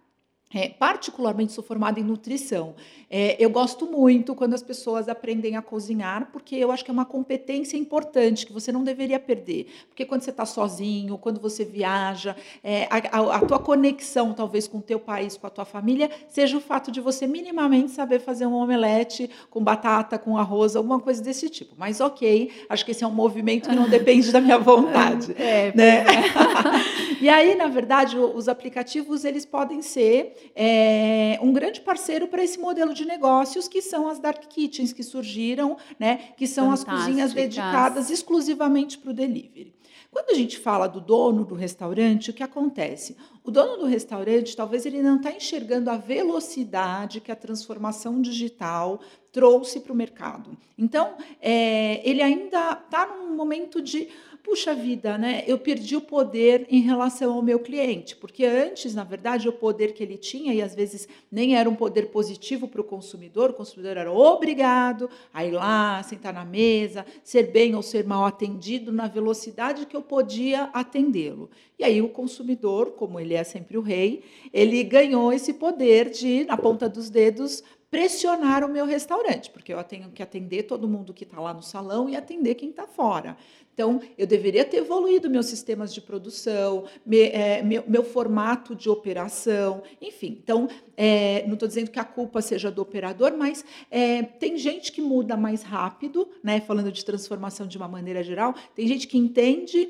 É, 0.52 0.70
particularmente 0.70 1.52
sou 1.52 1.62
formada 1.62 2.00
em 2.00 2.02
nutrição. 2.02 2.74
É, 3.10 3.36
eu 3.38 3.50
gosto 3.50 3.86
muito 3.86 4.34
quando 4.34 4.54
as 4.54 4.62
pessoas 4.62 5.06
aprendem 5.06 5.56
a 5.56 5.62
cozinhar, 5.62 6.30
porque 6.32 6.56
eu 6.56 6.72
acho 6.72 6.82
que 6.82 6.90
é 6.90 6.92
uma 6.92 7.04
competência 7.04 7.76
importante 7.76 8.46
que 8.46 8.52
você 8.52 8.72
não 8.72 8.82
deveria 8.82 9.20
perder. 9.20 9.66
Porque 9.88 10.06
quando 10.06 10.22
você 10.22 10.30
está 10.30 10.46
sozinho, 10.46 11.18
quando 11.18 11.38
você 11.38 11.66
viaja, 11.66 12.34
é, 12.64 12.84
a, 12.90 13.18
a, 13.18 13.36
a, 13.36 13.40
tua 13.40 13.58
conexão 13.58 14.32
talvez 14.32 14.66
com 14.66 14.78
o 14.78 14.82
teu 14.82 14.98
país, 14.98 15.36
com 15.36 15.46
a 15.46 15.50
tua 15.50 15.66
família, 15.66 16.10
seja 16.30 16.56
o 16.56 16.60
fato 16.60 16.90
de 16.90 17.00
você 17.00 17.26
minimamente 17.26 17.90
saber 17.90 18.18
fazer 18.18 18.46
um 18.46 18.54
omelete 18.54 19.28
com 19.50 19.62
batata, 19.62 20.18
com 20.18 20.38
arroz, 20.38 20.76
alguma 20.76 20.98
coisa 20.98 21.22
desse 21.22 21.50
tipo. 21.50 21.74
Mas 21.76 22.00
ok, 22.00 22.50
acho 22.70 22.86
que 22.86 22.92
esse 22.92 23.04
é 23.04 23.06
um 23.06 23.14
movimento 23.14 23.68
que 23.68 23.76
não 23.76 23.88
depende 23.90 24.32
da 24.32 24.40
minha 24.40 24.58
vontade. 24.58 25.34
É, 25.38 25.72
né? 25.74 26.04
É. 26.06 27.18
e 27.20 27.28
aí, 27.28 27.54
na 27.54 27.66
verdade, 27.66 28.18
os 28.18 28.48
aplicativos 28.48 29.26
eles 29.26 29.44
podem 29.44 29.82
ser 29.82 30.37
é, 30.54 31.38
um 31.42 31.52
grande 31.52 31.80
parceiro 31.80 32.28
para 32.28 32.42
esse 32.42 32.58
modelo 32.58 32.92
de 32.92 33.04
negócios, 33.04 33.68
que 33.68 33.80
são 33.80 34.08
as 34.08 34.18
dark 34.18 34.44
kitchens 34.48 34.92
que 34.92 35.02
surgiram, 35.02 35.76
né, 35.98 36.32
que 36.36 36.46
são 36.46 36.70
as 36.70 36.84
cozinhas 36.84 37.32
dedicadas 37.32 38.10
exclusivamente 38.10 38.98
para 38.98 39.10
o 39.10 39.14
delivery. 39.14 39.74
Quando 40.10 40.30
a 40.30 40.34
gente 40.34 40.58
fala 40.58 40.88
do 40.88 41.00
dono 41.00 41.44
do 41.44 41.54
restaurante, 41.54 42.30
o 42.30 42.34
que 42.34 42.42
acontece? 42.42 43.14
O 43.44 43.50
dono 43.50 43.76
do 43.76 43.86
restaurante, 43.86 44.56
talvez 44.56 44.86
ele 44.86 45.02
não 45.02 45.16
está 45.16 45.30
enxergando 45.30 45.90
a 45.90 45.96
velocidade 45.96 47.20
que 47.20 47.30
a 47.30 47.36
transformação 47.36 48.20
digital 48.20 49.00
trouxe 49.30 49.80
para 49.80 49.92
o 49.92 49.96
mercado. 49.96 50.56
Então, 50.78 51.14
é, 51.40 52.00
ele 52.08 52.22
ainda 52.22 52.72
está 52.72 53.06
num 53.06 53.36
momento 53.36 53.82
de 53.82 54.08
puxa 54.42 54.74
vida, 54.74 55.18
né? 55.18 55.44
Eu 55.46 55.58
perdi 55.58 55.96
o 55.96 56.00
poder 56.00 56.66
em 56.70 56.80
relação 56.80 57.32
ao 57.32 57.42
meu 57.42 57.58
cliente, 57.58 58.16
porque 58.16 58.44
antes, 58.44 58.94
na 58.94 59.04
verdade, 59.04 59.48
o 59.48 59.52
poder 59.52 59.92
que 59.92 60.02
ele 60.02 60.16
tinha, 60.16 60.54
e 60.54 60.62
às 60.62 60.74
vezes 60.74 61.08
nem 61.30 61.56
era 61.56 61.68
um 61.68 61.74
poder 61.74 62.06
positivo 62.06 62.66
para 62.66 62.80
o 62.80 62.84
consumidor, 62.84 63.50
o 63.50 63.54
consumidor 63.54 63.96
era 63.96 64.12
obrigado 64.12 65.10
a 65.32 65.44
ir 65.44 65.52
lá, 65.52 66.02
sentar 66.02 66.32
na 66.32 66.44
mesa, 66.44 67.04
ser 67.22 67.50
bem 67.50 67.74
ou 67.74 67.82
ser 67.82 68.04
mal 68.04 68.24
atendido 68.24 68.92
na 68.92 69.06
velocidade 69.08 69.86
que 69.86 69.96
eu 69.96 70.02
podia 70.02 70.64
atendê-lo. 70.72 71.50
E 71.78 71.84
aí 71.84 72.02
o 72.02 72.08
consumidor, 72.08 72.92
como 72.92 73.20
ele 73.20 73.34
é 73.34 73.44
sempre 73.44 73.78
o 73.78 73.82
rei, 73.82 74.22
ele 74.52 74.82
ganhou 74.82 75.32
esse 75.32 75.54
poder 75.54 76.10
de, 76.10 76.44
na 76.44 76.56
ponta 76.56 76.88
dos 76.88 77.08
dedos, 77.08 77.62
pressionar 77.90 78.64
o 78.64 78.68
meu 78.68 78.84
restaurante, 78.84 79.50
porque 79.50 79.72
eu 79.72 79.82
tenho 79.82 80.10
que 80.10 80.22
atender 80.22 80.64
todo 80.64 80.88
mundo 80.88 81.14
que 81.14 81.24
está 81.24 81.40
lá 81.40 81.54
no 81.54 81.62
salão 81.62 82.08
e 82.08 82.16
atender 82.16 82.54
quem 82.54 82.70
está 82.70 82.86
fora. 82.86 83.36
Então, 83.78 84.00
eu 84.18 84.26
deveria 84.26 84.64
ter 84.64 84.78
evoluído 84.78 85.30
meus 85.30 85.46
sistemas 85.46 85.94
de 85.94 86.00
produção, 86.00 86.86
me, 87.06 87.28
é, 87.28 87.62
meu, 87.62 87.84
meu, 87.86 88.02
formato 88.02 88.74
de 88.74 88.90
operação, 88.90 89.84
enfim. 90.02 90.36
Então, 90.42 90.68
é, 90.96 91.44
não 91.46 91.54
estou 91.54 91.68
dizendo 91.68 91.88
que 91.88 92.00
a 92.00 92.04
culpa 92.04 92.42
seja 92.42 92.72
do 92.72 92.82
operador, 92.82 93.36
mas 93.38 93.64
é, 93.88 94.24
tem 94.24 94.58
gente 94.58 94.90
que 94.90 95.00
muda 95.00 95.36
mais 95.36 95.62
rápido, 95.62 96.28
né? 96.42 96.60
Falando 96.60 96.90
de 96.90 97.04
transformação 97.04 97.68
de 97.68 97.76
uma 97.76 97.86
maneira 97.86 98.20
geral, 98.20 98.52
tem 98.74 98.84
gente 98.88 99.06
que 99.06 99.16
entende 99.16 99.88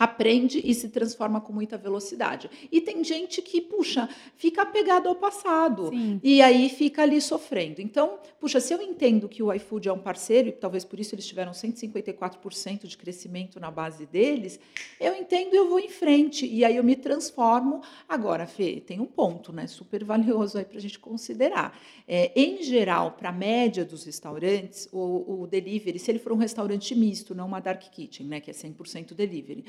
aprende 0.00 0.62
e 0.64 0.74
se 0.74 0.88
transforma 0.88 1.42
com 1.42 1.52
muita 1.52 1.76
velocidade. 1.76 2.50
E 2.72 2.80
tem 2.80 3.04
gente 3.04 3.42
que, 3.42 3.60
puxa, 3.60 4.08
fica 4.34 4.62
apegado 4.62 5.10
ao 5.10 5.14
passado 5.14 5.90
Sim. 5.90 6.18
e 6.22 6.40
aí 6.40 6.70
fica 6.70 7.02
ali 7.02 7.20
sofrendo. 7.20 7.82
Então, 7.82 8.18
puxa, 8.40 8.60
se 8.60 8.72
eu 8.72 8.80
entendo 8.80 9.28
que 9.28 9.42
o 9.42 9.52
iFood 9.52 9.90
é 9.90 9.92
um 9.92 9.98
parceiro 9.98 10.48
e 10.48 10.52
talvez 10.52 10.86
por 10.86 10.98
isso 10.98 11.14
eles 11.14 11.26
tiveram 11.26 11.52
154% 11.52 12.86
de 12.86 12.96
crescimento 12.96 13.60
na 13.60 13.70
base 13.70 14.06
deles, 14.06 14.58
eu 14.98 15.14
entendo 15.14 15.52
e 15.52 15.58
eu 15.58 15.68
vou 15.68 15.78
em 15.78 15.90
frente 15.90 16.46
e 16.46 16.64
aí 16.64 16.76
eu 16.76 16.84
me 16.84 16.96
transformo. 16.96 17.82
Agora, 18.08 18.46
Fê, 18.46 18.80
tem 18.80 19.00
um 19.00 19.06
ponto, 19.06 19.52
né, 19.52 19.66
super 19.66 20.02
valioso 20.02 20.56
aí 20.56 20.64
para 20.64 20.78
a 20.78 20.80
gente 20.80 20.98
considerar. 20.98 21.78
É, 22.08 22.32
em 22.34 22.62
geral, 22.62 23.12
para 23.12 23.28
a 23.28 23.32
média 23.32 23.84
dos 23.84 24.04
restaurantes, 24.04 24.88
o, 24.90 25.42
o 25.42 25.46
delivery, 25.46 25.98
se 25.98 26.10
ele 26.10 26.18
for 26.18 26.32
um 26.32 26.38
restaurante 26.38 26.94
misto, 26.94 27.34
não 27.34 27.46
uma 27.46 27.60
dark 27.60 27.82
kitchen, 27.82 28.26
né, 28.26 28.40
que 28.40 28.50
é 28.50 28.54
100% 28.54 29.12
delivery, 29.12 29.62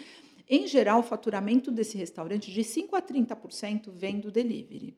em 0.51 0.67
geral, 0.67 0.99
o 0.99 1.03
faturamento 1.03 1.71
desse 1.71 1.97
restaurante, 1.97 2.51
de 2.51 2.61
5% 2.61 2.89
a 2.91 3.01
30%, 3.01 3.89
vem 3.89 4.19
do 4.19 4.29
delivery. 4.29 4.93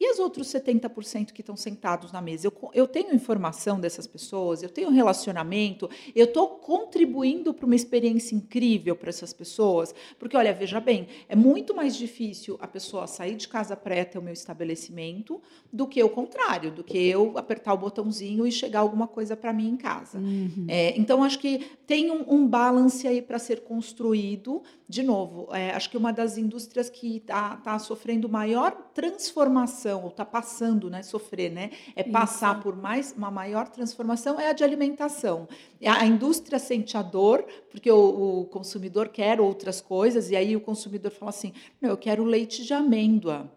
E 0.00 0.12
os 0.12 0.20
outros 0.20 0.46
70% 0.46 1.32
que 1.32 1.40
estão 1.40 1.56
sentados 1.56 2.12
na 2.12 2.20
mesa? 2.20 2.46
Eu, 2.46 2.70
eu 2.72 2.86
tenho 2.86 3.12
informação 3.12 3.80
dessas 3.80 4.06
pessoas, 4.06 4.62
eu 4.62 4.68
tenho 4.68 4.90
relacionamento, 4.90 5.90
eu 6.14 6.26
estou 6.26 6.50
contribuindo 6.50 7.52
para 7.52 7.66
uma 7.66 7.74
experiência 7.74 8.36
incrível 8.36 8.94
para 8.94 9.08
essas 9.08 9.32
pessoas. 9.32 9.92
Porque, 10.16 10.36
olha, 10.36 10.54
veja 10.54 10.78
bem, 10.78 11.08
é 11.28 11.34
muito 11.34 11.74
mais 11.74 11.96
difícil 11.96 12.56
a 12.60 12.68
pessoa 12.68 13.08
sair 13.08 13.34
de 13.34 13.48
casa 13.48 13.74
para 13.74 14.04
ter 14.04 14.18
o 14.18 14.22
meu 14.22 14.32
estabelecimento 14.32 15.42
do 15.72 15.86
que 15.86 16.00
o 16.02 16.08
contrário, 16.08 16.70
do 16.70 16.84
que 16.84 16.96
eu 16.96 17.36
apertar 17.36 17.74
o 17.74 17.78
botãozinho 17.78 18.46
e 18.46 18.52
chegar 18.52 18.80
alguma 18.80 19.08
coisa 19.08 19.36
para 19.36 19.52
mim 19.52 19.68
em 19.68 19.76
casa. 19.76 20.18
Uhum. 20.18 20.66
É, 20.68 20.96
então, 20.96 21.24
acho 21.24 21.40
que 21.40 21.66
tem 21.86 22.10
um, 22.10 22.24
um 22.32 22.46
balance 22.46 23.06
aí 23.08 23.20
para 23.20 23.38
ser 23.40 23.62
construído. 23.62 24.62
De 24.88 25.02
novo, 25.02 25.48
é, 25.52 25.72
acho 25.72 25.90
que 25.90 25.96
uma 25.96 26.12
das 26.12 26.38
indústrias 26.38 26.88
que 26.88 27.16
está 27.16 27.56
tá 27.56 27.78
sofrendo 27.80 28.28
maior 28.28 28.70
transformação 28.94 29.87
transformação, 29.88 30.02
ou 30.02 30.08
está 30.08 30.24
passando, 30.24 30.90
né, 30.90 31.02
sofrer, 31.02 31.50
né, 31.50 31.70
é 31.96 32.02
passar 32.02 32.54
Isso. 32.54 32.62
por 32.62 32.76
mais 32.76 33.14
uma 33.16 33.30
maior 33.30 33.68
transformação, 33.68 34.38
é 34.38 34.50
a 34.50 34.52
de 34.52 34.62
alimentação. 34.62 35.48
A 35.84 36.04
indústria 36.04 36.58
sente 36.58 36.96
a 36.96 37.02
dor, 37.02 37.44
porque 37.70 37.90
o, 37.90 38.40
o 38.40 38.44
consumidor 38.46 39.08
quer 39.08 39.40
outras 39.40 39.80
coisas, 39.80 40.30
e 40.30 40.36
aí 40.36 40.54
o 40.54 40.60
consumidor 40.60 41.10
fala 41.12 41.30
assim: 41.30 41.52
não, 41.80 41.90
eu 41.90 41.96
quero 41.96 42.24
leite 42.24 42.64
de 42.64 42.74
amêndoa 42.74 43.50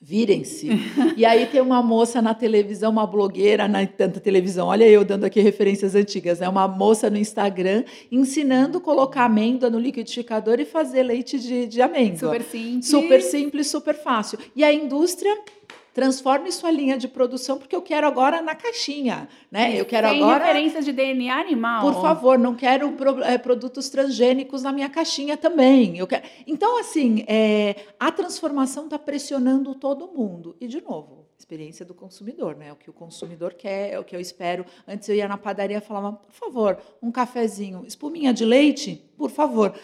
virem-se. 0.00 0.70
e 1.16 1.26
aí 1.26 1.46
tem 1.46 1.60
uma 1.60 1.82
moça 1.82 2.22
na 2.22 2.32
televisão, 2.32 2.90
uma 2.90 3.06
blogueira 3.06 3.68
na 3.68 3.86
tanta 3.86 4.18
televisão, 4.18 4.68
olha 4.68 4.88
eu 4.88 5.04
dando 5.04 5.24
aqui 5.24 5.40
referências 5.40 5.94
antigas, 5.94 6.40
né? 6.40 6.48
Uma 6.48 6.66
moça 6.66 7.10
no 7.10 7.18
Instagram 7.18 7.84
ensinando 8.10 8.78
a 8.78 8.80
colocar 8.80 9.26
amêndoa 9.26 9.68
no 9.68 9.78
liquidificador 9.78 10.58
e 10.58 10.64
fazer 10.64 11.02
leite 11.02 11.38
de, 11.38 11.66
de 11.66 11.82
amêndoa. 11.82 12.32
Super 12.32 12.42
simples. 12.42 12.88
Super 12.88 13.22
simples, 13.22 13.66
super 13.66 13.94
fácil. 13.94 14.38
E 14.56 14.64
a 14.64 14.72
indústria 14.72 15.36
transforme 15.92 16.52
sua 16.52 16.70
linha 16.70 16.96
de 16.96 17.08
produção 17.08 17.58
porque 17.58 17.74
eu 17.74 17.82
quero 17.82 18.06
agora 18.06 18.40
na 18.40 18.54
caixinha, 18.54 19.28
né? 19.50 19.78
Eu 19.78 19.84
quero 19.84 20.08
Tem 20.08 20.22
agora 20.22 20.44
referências 20.44 20.84
de 20.84 20.92
DNA 20.92 21.34
animal. 21.34 21.82
Por 21.82 22.00
favor, 22.00 22.38
não 22.38 22.54
quero 22.54 22.92
pro, 22.92 23.22
é, 23.22 23.36
produtos 23.38 23.88
transgênicos 23.88 24.62
na 24.62 24.72
minha 24.72 24.88
caixinha 24.88 25.36
também. 25.36 25.96
Eu 25.98 26.06
quero... 26.06 26.22
Então, 26.46 26.78
assim, 26.78 27.24
é, 27.26 27.76
a 27.98 28.10
transformação 28.12 28.84
está 28.84 28.98
pressionando 28.98 29.74
todo 29.74 30.08
mundo. 30.08 30.56
E 30.60 30.66
de 30.68 30.80
novo, 30.80 31.26
experiência 31.38 31.84
do 31.84 31.94
consumidor, 31.94 32.56
né? 32.56 32.72
O 32.72 32.76
que 32.76 32.90
o 32.90 32.92
consumidor 32.92 33.54
quer, 33.54 33.92
é 33.92 33.98
o 33.98 34.04
que 34.04 34.14
eu 34.14 34.20
espero. 34.20 34.64
Antes 34.86 35.08
eu 35.08 35.14
ia 35.14 35.26
na 35.26 35.36
padaria 35.36 35.78
e 35.78 35.80
falava, 35.80 36.12
por 36.12 36.32
favor, 36.32 36.78
um 37.02 37.10
cafezinho, 37.10 37.84
espuminha 37.86 38.32
de 38.32 38.44
leite, 38.44 39.04
por 39.16 39.30
favor. 39.30 39.74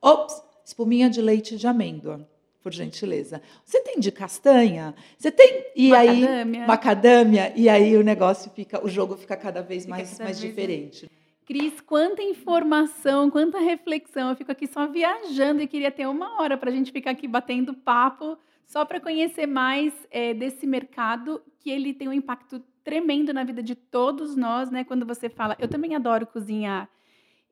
Ops, 0.00 0.42
espuminha 0.64 1.08
de 1.08 1.20
leite 1.20 1.56
de 1.56 1.66
amêndoa 1.66 2.28
por 2.62 2.72
gentileza. 2.72 3.42
Você 3.64 3.80
tem 3.80 3.98
de 3.98 4.12
castanha? 4.12 4.94
Você 5.18 5.30
tem 5.30 5.64
e 5.74 5.88
macadâmia. 5.90 6.60
aí 6.60 6.66
macadâmia 6.66 7.52
e 7.56 7.68
aí 7.68 7.96
o 7.96 8.02
negócio 8.02 8.50
fica, 8.52 8.84
o 8.84 8.88
jogo 8.88 9.16
fica 9.16 9.36
cada 9.36 9.62
vez 9.62 9.84
fica 9.84 9.96
mais 9.96 10.12
cada 10.12 10.24
mais 10.24 10.40
vez 10.40 10.50
diferente. 10.50 11.10
Cris, 11.44 11.80
quanta 11.80 12.22
informação, 12.22 13.28
quanta 13.28 13.58
reflexão. 13.58 14.30
Eu 14.30 14.36
fico 14.36 14.52
aqui 14.52 14.66
só 14.66 14.86
viajando 14.86 15.60
e 15.60 15.66
queria 15.66 15.90
ter 15.90 16.06
uma 16.06 16.40
hora 16.40 16.56
para 16.56 16.70
a 16.70 16.72
gente 16.72 16.92
ficar 16.92 17.10
aqui 17.10 17.26
batendo 17.26 17.74
papo, 17.74 18.38
só 18.64 18.84
para 18.84 19.00
conhecer 19.00 19.46
mais 19.46 19.92
é, 20.10 20.32
desse 20.32 20.66
mercado, 20.66 21.42
que 21.58 21.68
ele 21.68 21.92
tem 21.92 22.08
um 22.08 22.12
impacto 22.12 22.62
tremendo 22.84 23.32
na 23.32 23.44
vida 23.44 23.62
de 23.62 23.74
todos 23.74 24.36
nós, 24.36 24.70
né? 24.70 24.84
Quando 24.84 25.04
você 25.04 25.28
fala, 25.28 25.56
eu 25.58 25.68
também 25.68 25.94
adoro 25.94 26.26
cozinhar. 26.26 26.88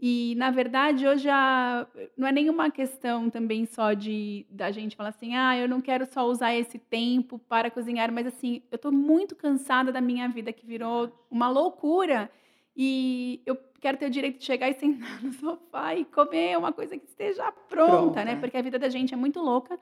E, 0.02 0.34
na 0.36 0.50
verdade, 0.50 1.06
hoje 1.06 1.28
a, 1.28 1.86
não 2.16 2.26
é 2.26 2.32
nenhuma 2.32 2.70
questão 2.70 3.28
também 3.28 3.66
só 3.66 3.92
de 3.92 4.46
da 4.48 4.70
gente 4.70 4.96
falar 4.96 5.10
assim, 5.10 5.36
ah, 5.36 5.58
eu 5.58 5.68
não 5.68 5.78
quero 5.78 6.06
só 6.06 6.26
usar 6.26 6.54
esse 6.54 6.78
tempo 6.78 7.38
para 7.38 7.70
cozinhar, 7.70 8.10
mas 8.10 8.26
assim, 8.26 8.62
eu 8.70 8.76
estou 8.76 8.90
muito 8.90 9.36
cansada 9.36 9.92
da 9.92 10.00
minha 10.00 10.26
vida 10.26 10.54
que 10.54 10.64
virou 10.64 11.12
uma 11.30 11.50
loucura 11.50 12.30
e 12.74 13.42
eu 13.44 13.54
quero 13.78 13.98
ter 13.98 14.06
o 14.06 14.10
direito 14.10 14.38
de 14.38 14.44
chegar 14.46 14.70
e 14.70 14.72
sentar 14.80 15.22
no 15.22 15.34
sofá 15.34 15.94
e 15.94 16.06
comer 16.06 16.56
uma 16.56 16.72
coisa 16.72 16.96
que 16.96 17.04
esteja 17.04 17.52
pronta, 17.68 17.68
pronta. 17.68 18.24
né? 18.24 18.36
Porque 18.36 18.56
a 18.56 18.62
vida 18.62 18.78
da 18.78 18.88
gente 18.88 19.12
é 19.12 19.16
muito 19.18 19.38
louca. 19.38 19.78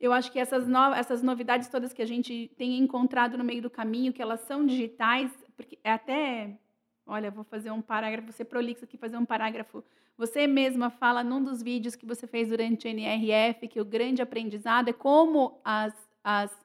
Eu 0.00 0.10
acho 0.14 0.32
que 0.32 0.38
essas, 0.38 0.66
no, 0.66 0.94
essas 0.94 1.22
novidades 1.22 1.68
todas 1.68 1.92
que 1.92 2.00
a 2.00 2.06
gente 2.06 2.50
tem 2.56 2.78
encontrado 2.78 3.36
no 3.36 3.44
meio 3.44 3.60
do 3.60 3.68
caminho, 3.68 4.10
que 4.10 4.22
elas 4.22 4.40
são 4.40 4.64
digitais, 4.64 5.30
porque 5.54 5.78
é 5.84 5.92
até 5.92 6.56
Olha, 7.10 7.28
vou 7.28 7.42
fazer 7.42 7.72
um 7.72 7.82
parágrafo, 7.82 8.30
você 8.30 8.44
prolixo 8.44 8.84
aqui, 8.84 8.96
fazer 8.96 9.16
um 9.16 9.24
parágrafo. 9.24 9.82
Você 10.16 10.46
mesma 10.46 10.90
fala 10.90 11.24
num 11.24 11.42
dos 11.42 11.60
vídeos 11.60 11.96
que 11.96 12.06
você 12.06 12.24
fez 12.24 12.50
durante 12.50 12.86
o 12.86 12.88
NRF 12.88 13.66
que 13.66 13.80
o 13.80 13.84
grande 13.84 14.22
aprendizado 14.22 14.90
é 14.90 14.92
como 14.92 15.60
as, 15.64 15.92
as 16.22 16.56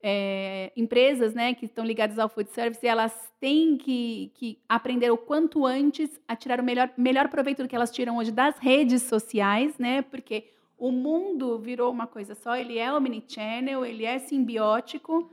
é, 0.00 0.70
empresas 0.76 1.34
né, 1.34 1.54
que 1.54 1.64
estão 1.64 1.84
ligadas 1.84 2.20
ao 2.20 2.28
food 2.28 2.48
service, 2.50 2.86
elas 2.86 3.32
têm 3.40 3.76
que, 3.76 4.30
que 4.36 4.60
aprender 4.68 5.10
o 5.10 5.18
quanto 5.18 5.66
antes 5.66 6.20
a 6.28 6.36
tirar 6.36 6.60
o 6.60 6.62
melhor, 6.64 6.88
melhor 6.96 7.28
proveito 7.28 7.64
do 7.64 7.68
que 7.68 7.74
elas 7.74 7.90
tiram 7.90 8.18
hoje 8.18 8.30
das 8.30 8.56
redes 8.58 9.02
sociais, 9.02 9.76
né? 9.76 10.02
Porque 10.02 10.52
o 10.78 10.92
mundo 10.92 11.58
virou 11.58 11.90
uma 11.90 12.06
coisa 12.06 12.36
só, 12.36 12.54
ele 12.54 12.78
é 12.78 12.92
omnichannel, 12.92 13.84
ele 13.84 14.04
é 14.04 14.20
simbiótico, 14.20 15.28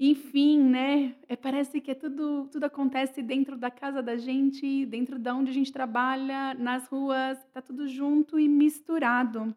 enfim, 0.00 0.62
né? 0.62 1.14
É, 1.28 1.34
parece 1.34 1.80
que 1.80 1.90
é 1.90 1.94
tudo, 1.94 2.48
tudo 2.52 2.64
acontece 2.64 3.20
dentro 3.20 3.56
da 3.56 3.70
casa 3.70 4.00
da 4.00 4.16
gente, 4.16 4.86
dentro 4.86 5.18
da 5.18 5.34
onde 5.34 5.50
a 5.50 5.54
gente 5.54 5.72
trabalha, 5.72 6.54
nas 6.54 6.86
ruas, 6.86 7.38
tá 7.52 7.60
tudo 7.60 7.88
junto 7.88 8.38
e 8.38 8.48
misturado. 8.48 9.54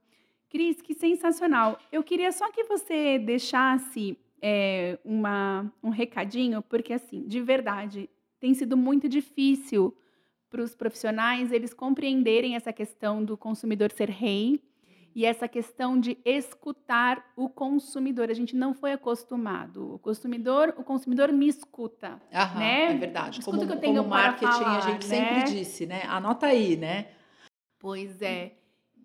Cris, 0.50 0.82
que 0.82 0.96
sensacional. 0.96 1.80
Eu 1.92 2.04
queria 2.04 2.32
só 2.32 2.52
que 2.52 2.64
você 2.64 3.20
deixasse 3.20 4.18
é, 4.42 4.98
uma, 5.06 5.72
um 5.84 5.90
recadinho, 5.90 6.62
porque 6.64 6.94
assim, 6.94 7.24
de 7.28 7.40
verdade, 7.40 8.10
tem 8.40 8.54
sido 8.56 8.76
muito 8.76 9.08
difícil 9.08 9.96
para 10.50 10.62
os 10.62 10.76
profissionais 10.76 11.52
eles 11.52 11.74
compreenderem 11.74 12.56
essa 12.56 12.74
questão 12.74 13.24
do 13.24 13.38
consumidor 13.38 13.92
ser 13.92 14.10
rei 14.10 14.60
e 15.14 15.26
essa 15.26 15.48
questão 15.48 16.00
de 16.00 16.18
escutar 16.24 17.32
o 17.36 17.50
consumidor. 17.50 18.30
A 18.30 18.34
gente 18.34 18.56
não 18.56 18.74
foi 18.74 18.94
acostumado. 18.94 19.96
O 19.96 20.00
consumidor, 20.00 20.74
o 20.78 20.84
consumidor 20.84 21.32
me 21.32 21.48
escuta. 21.48 22.22
Aham, 22.34 22.60
né? 22.60 22.94
É 22.94 22.98
verdade. 22.98 23.40
Escuta 23.40 23.58
como, 23.58 23.70
que 23.70 23.78
eu 23.78 23.80
tenho 23.80 23.98
como 23.98 24.10
marketing, 24.10 24.52
falar, 24.52 24.78
a 24.78 24.82
gente 24.82 25.08
né? 25.08 25.16
sempre 25.18 25.52
disse, 25.52 25.86
né? 25.86 26.04
Anota 26.08 26.48
aí, 26.48 26.78
né? 26.78 27.08
Pois 27.80 28.22
é. 28.22 28.54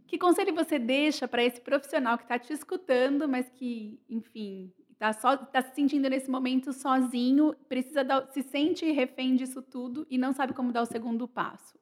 Que 0.06 0.18
conselho 0.18 0.54
você 0.54 0.78
deixa 0.78 1.26
para 1.26 1.42
esse 1.42 1.60
profissional 1.60 2.16
que 2.16 2.24
está 2.24 2.38
te 2.38 2.52
escutando, 2.52 3.28
mas 3.28 3.48
que, 3.50 4.00
enfim, 4.08 4.72
está 4.92 5.12
tá 5.36 5.62
se 5.62 5.74
sentindo 5.74 6.08
nesse 6.08 6.30
momento 6.30 6.72
sozinho, 6.72 7.54
precisa 7.68 8.04
dar, 8.04 8.28
se 8.30 8.42
sente 8.42 8.90
refém 8.92 9.34
disso 9.34 9.60
tudo 9.60 10.06
e 10.08 10.16
não 10.16 10.32
sabe 10.32 10.52
como 10.52 10.72
dar 10.72 10.82
o 10.82 10.86
segundo 10.86 11.26
passo? 11.26 11.76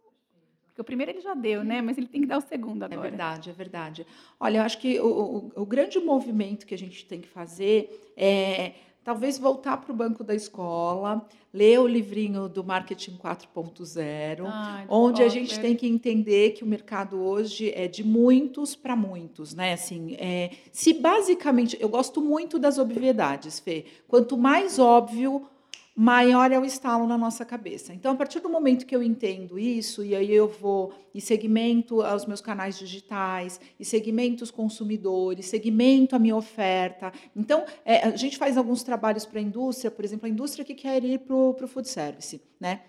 Porque 0.75 0.83
o 0.83 0.85
primeiro 0.85 1.13
ele 1.13 1.21
já 1.21 1.35
deu, 1.35 1.63
né? 1.63 1.81
Mas 1.81 1.97
ele 1.97 2.09
tem 2.09 2.23
que 2.23 2.27
dar 2.27 2.39
o 2.39 2.41
segundo 2.41 2.83
é 2.83 2.87
agora. 2.87 3.07
É 3.07 3.11
verdade, 3.11 3.49
é 3.49 3.53
verdade. 3.53 4.07
Olha, 4.41 4.59
eu 4.59 4.63
acho 4.65 4.79
que 4.79 4.99
o, 4.99 5.07
o, 5.07 5.63
o 5.63 5.65
grande 5.65 6.01
movimento 6.01 6.67
que 6.67 6.75
a 6.75 6.79
gente 6.79 7.07
tem 7.07 7.21
que 7.21 7.29
fazer 7.29 8.13
é 8.17 8.73
talvez 9.05 9.39
voltar 9.39 9.77
para 9.77 9.93
o 9.93 9.95
banco 9.95 10.25
da 10.25 10.35
escola, 10.35 11.25
ler 11.53 11.79
o 11.79 11.87
livrinho 11.87 12.49
do 12.49 12.65
Marketing 12.65 13.17
4.0, 13.19 14.87
onde 14.89 15.23
a 15.23 15.29
gente 15.29 15.61
tem 15.61 15.77
que 15.77 15.87
entender 15.87 16.53
que 16.53 16.65
o 16.65 16.67
mercado 16.67 17.21
hoje 17.21 17.71
é 17.77 17.87
de 17.87 18.03
muitos 18.03 18.75
para 18.75 18.97
muitos, 18.97 19.55
né? 19.55 19.75
Assim, 19.75 20.17
é, 20.19 20.51
se 20.73 20.95
basicamente, 20.95 21.77
eu 21.79 21.89
gosto 21.89 22.21
muito 22.21 22.59
das 22.59 22.79
obviedades, 22.79 23.61
Fê. 23.61 23.85
Quanto 24.09 24.37
mais 24.37 24.79
óbvio, 24.81 25.47
maior 25.95 26.51
é 26.51 26.59
o 26.59 26.65
estalo 26.65 27.07
na 27.07 27.17
nossa 27.17 27.45
cabeça. 27.45 27.95
Então, 27.95 28.13
a 28.13 28.17
partir 28.17 28.41
do 28.41 28.49
momento 28.49 28.85
que 28.85 28.97
eu 28.97 29.03
entendo 29.03 29.59
isso, 29.59 30.05
e 30.05 30.15
aí 30.15 30.33
eu 30.33 30.49
vou 30.49 30.93
e 31.15 31.21
segmento 31.21 32.03
os 32.03 32.27
meus 32.27 32.41
canais 32.41 32.77
digitais, 32.77 33.61
e 33.79 33.85
segmento 33.85 34.43
os 34.43 34.51
consumidores, 34.51 35.47
segmento 35.47 36.17
a 36.17 36.19
minha 36.19 36.35
oferta. 36.35 37.13
Então, 37.37 37.65
é, 37.85 38.09
a 38.09 38.17
gente 38.17 38.37
faz 38.37 38.57
alguns 38.57 38.83
trabalhos 38.83 39.25
para 39.25 39.39
a 39.39 39.43
indústria, 39.43 39.91
por 39.91 40.05
exemplo, 40.05 40.27
a 40.27 40.29
indústria 40.29 40.65
que 40.65 40.75
quer 40.75 41.05
ir 41.05 41.21
para 41.21 41.35
o 41.37 41.69
food 41.69 41.89
service, 41.89 42.41
né? 42.59 42.81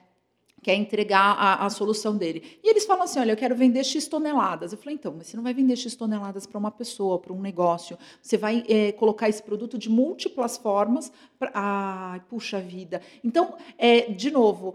Quer 0.66 0.74
entregar 0.74 1.36
a, 1.38 1.64
a, 1.64 1.70
solução 1.70 2.18
dele. 2.18 2.58
E 2.64 2.68
eles 2.68 2.86
falam 2.86 3.04
assim: 3.04 3.20
olha, 3.20 3.34
eu 3.34 3.38
quero 3.38 3.56
vender 3.56 3.84
X 3.84 4.08
toneladas. 4.08 4.72
Eu 4.72 4.80
falei, 4.80 4.96
então, 4.96 5.14
mas 5.16 5.28
você 5.28 5.38
não 5.38 5.44
vai 5.44 5.54
vender 5.54 5.76
X 5.76 5.96
toneladas 5.96 6.48
para 6.48 6.58
uma 6.58 6.72
pessoa, 6.72 7.20
para 7.20 7.32
um 7.32 7.40
negócio. 7.40 7.96
Você 8.20 8.36
vai 8.36 8.66
é, 8.68 8.92
colocar 8.94 9.30
esse 9.30 9.44
produto 9.44 9.78
de 9.78 9.90
múltiplas 9.92 10.58
formas. 10.58 11.12
Pra... 11.38 11.52
Ai, 11.54 12.20
puxa 12.28 12.60
vida. 12.60 13.00
Então, 13.24 13.54
é, 13.78 14.12
de 14.12 14.32
novo, 14.32 14.74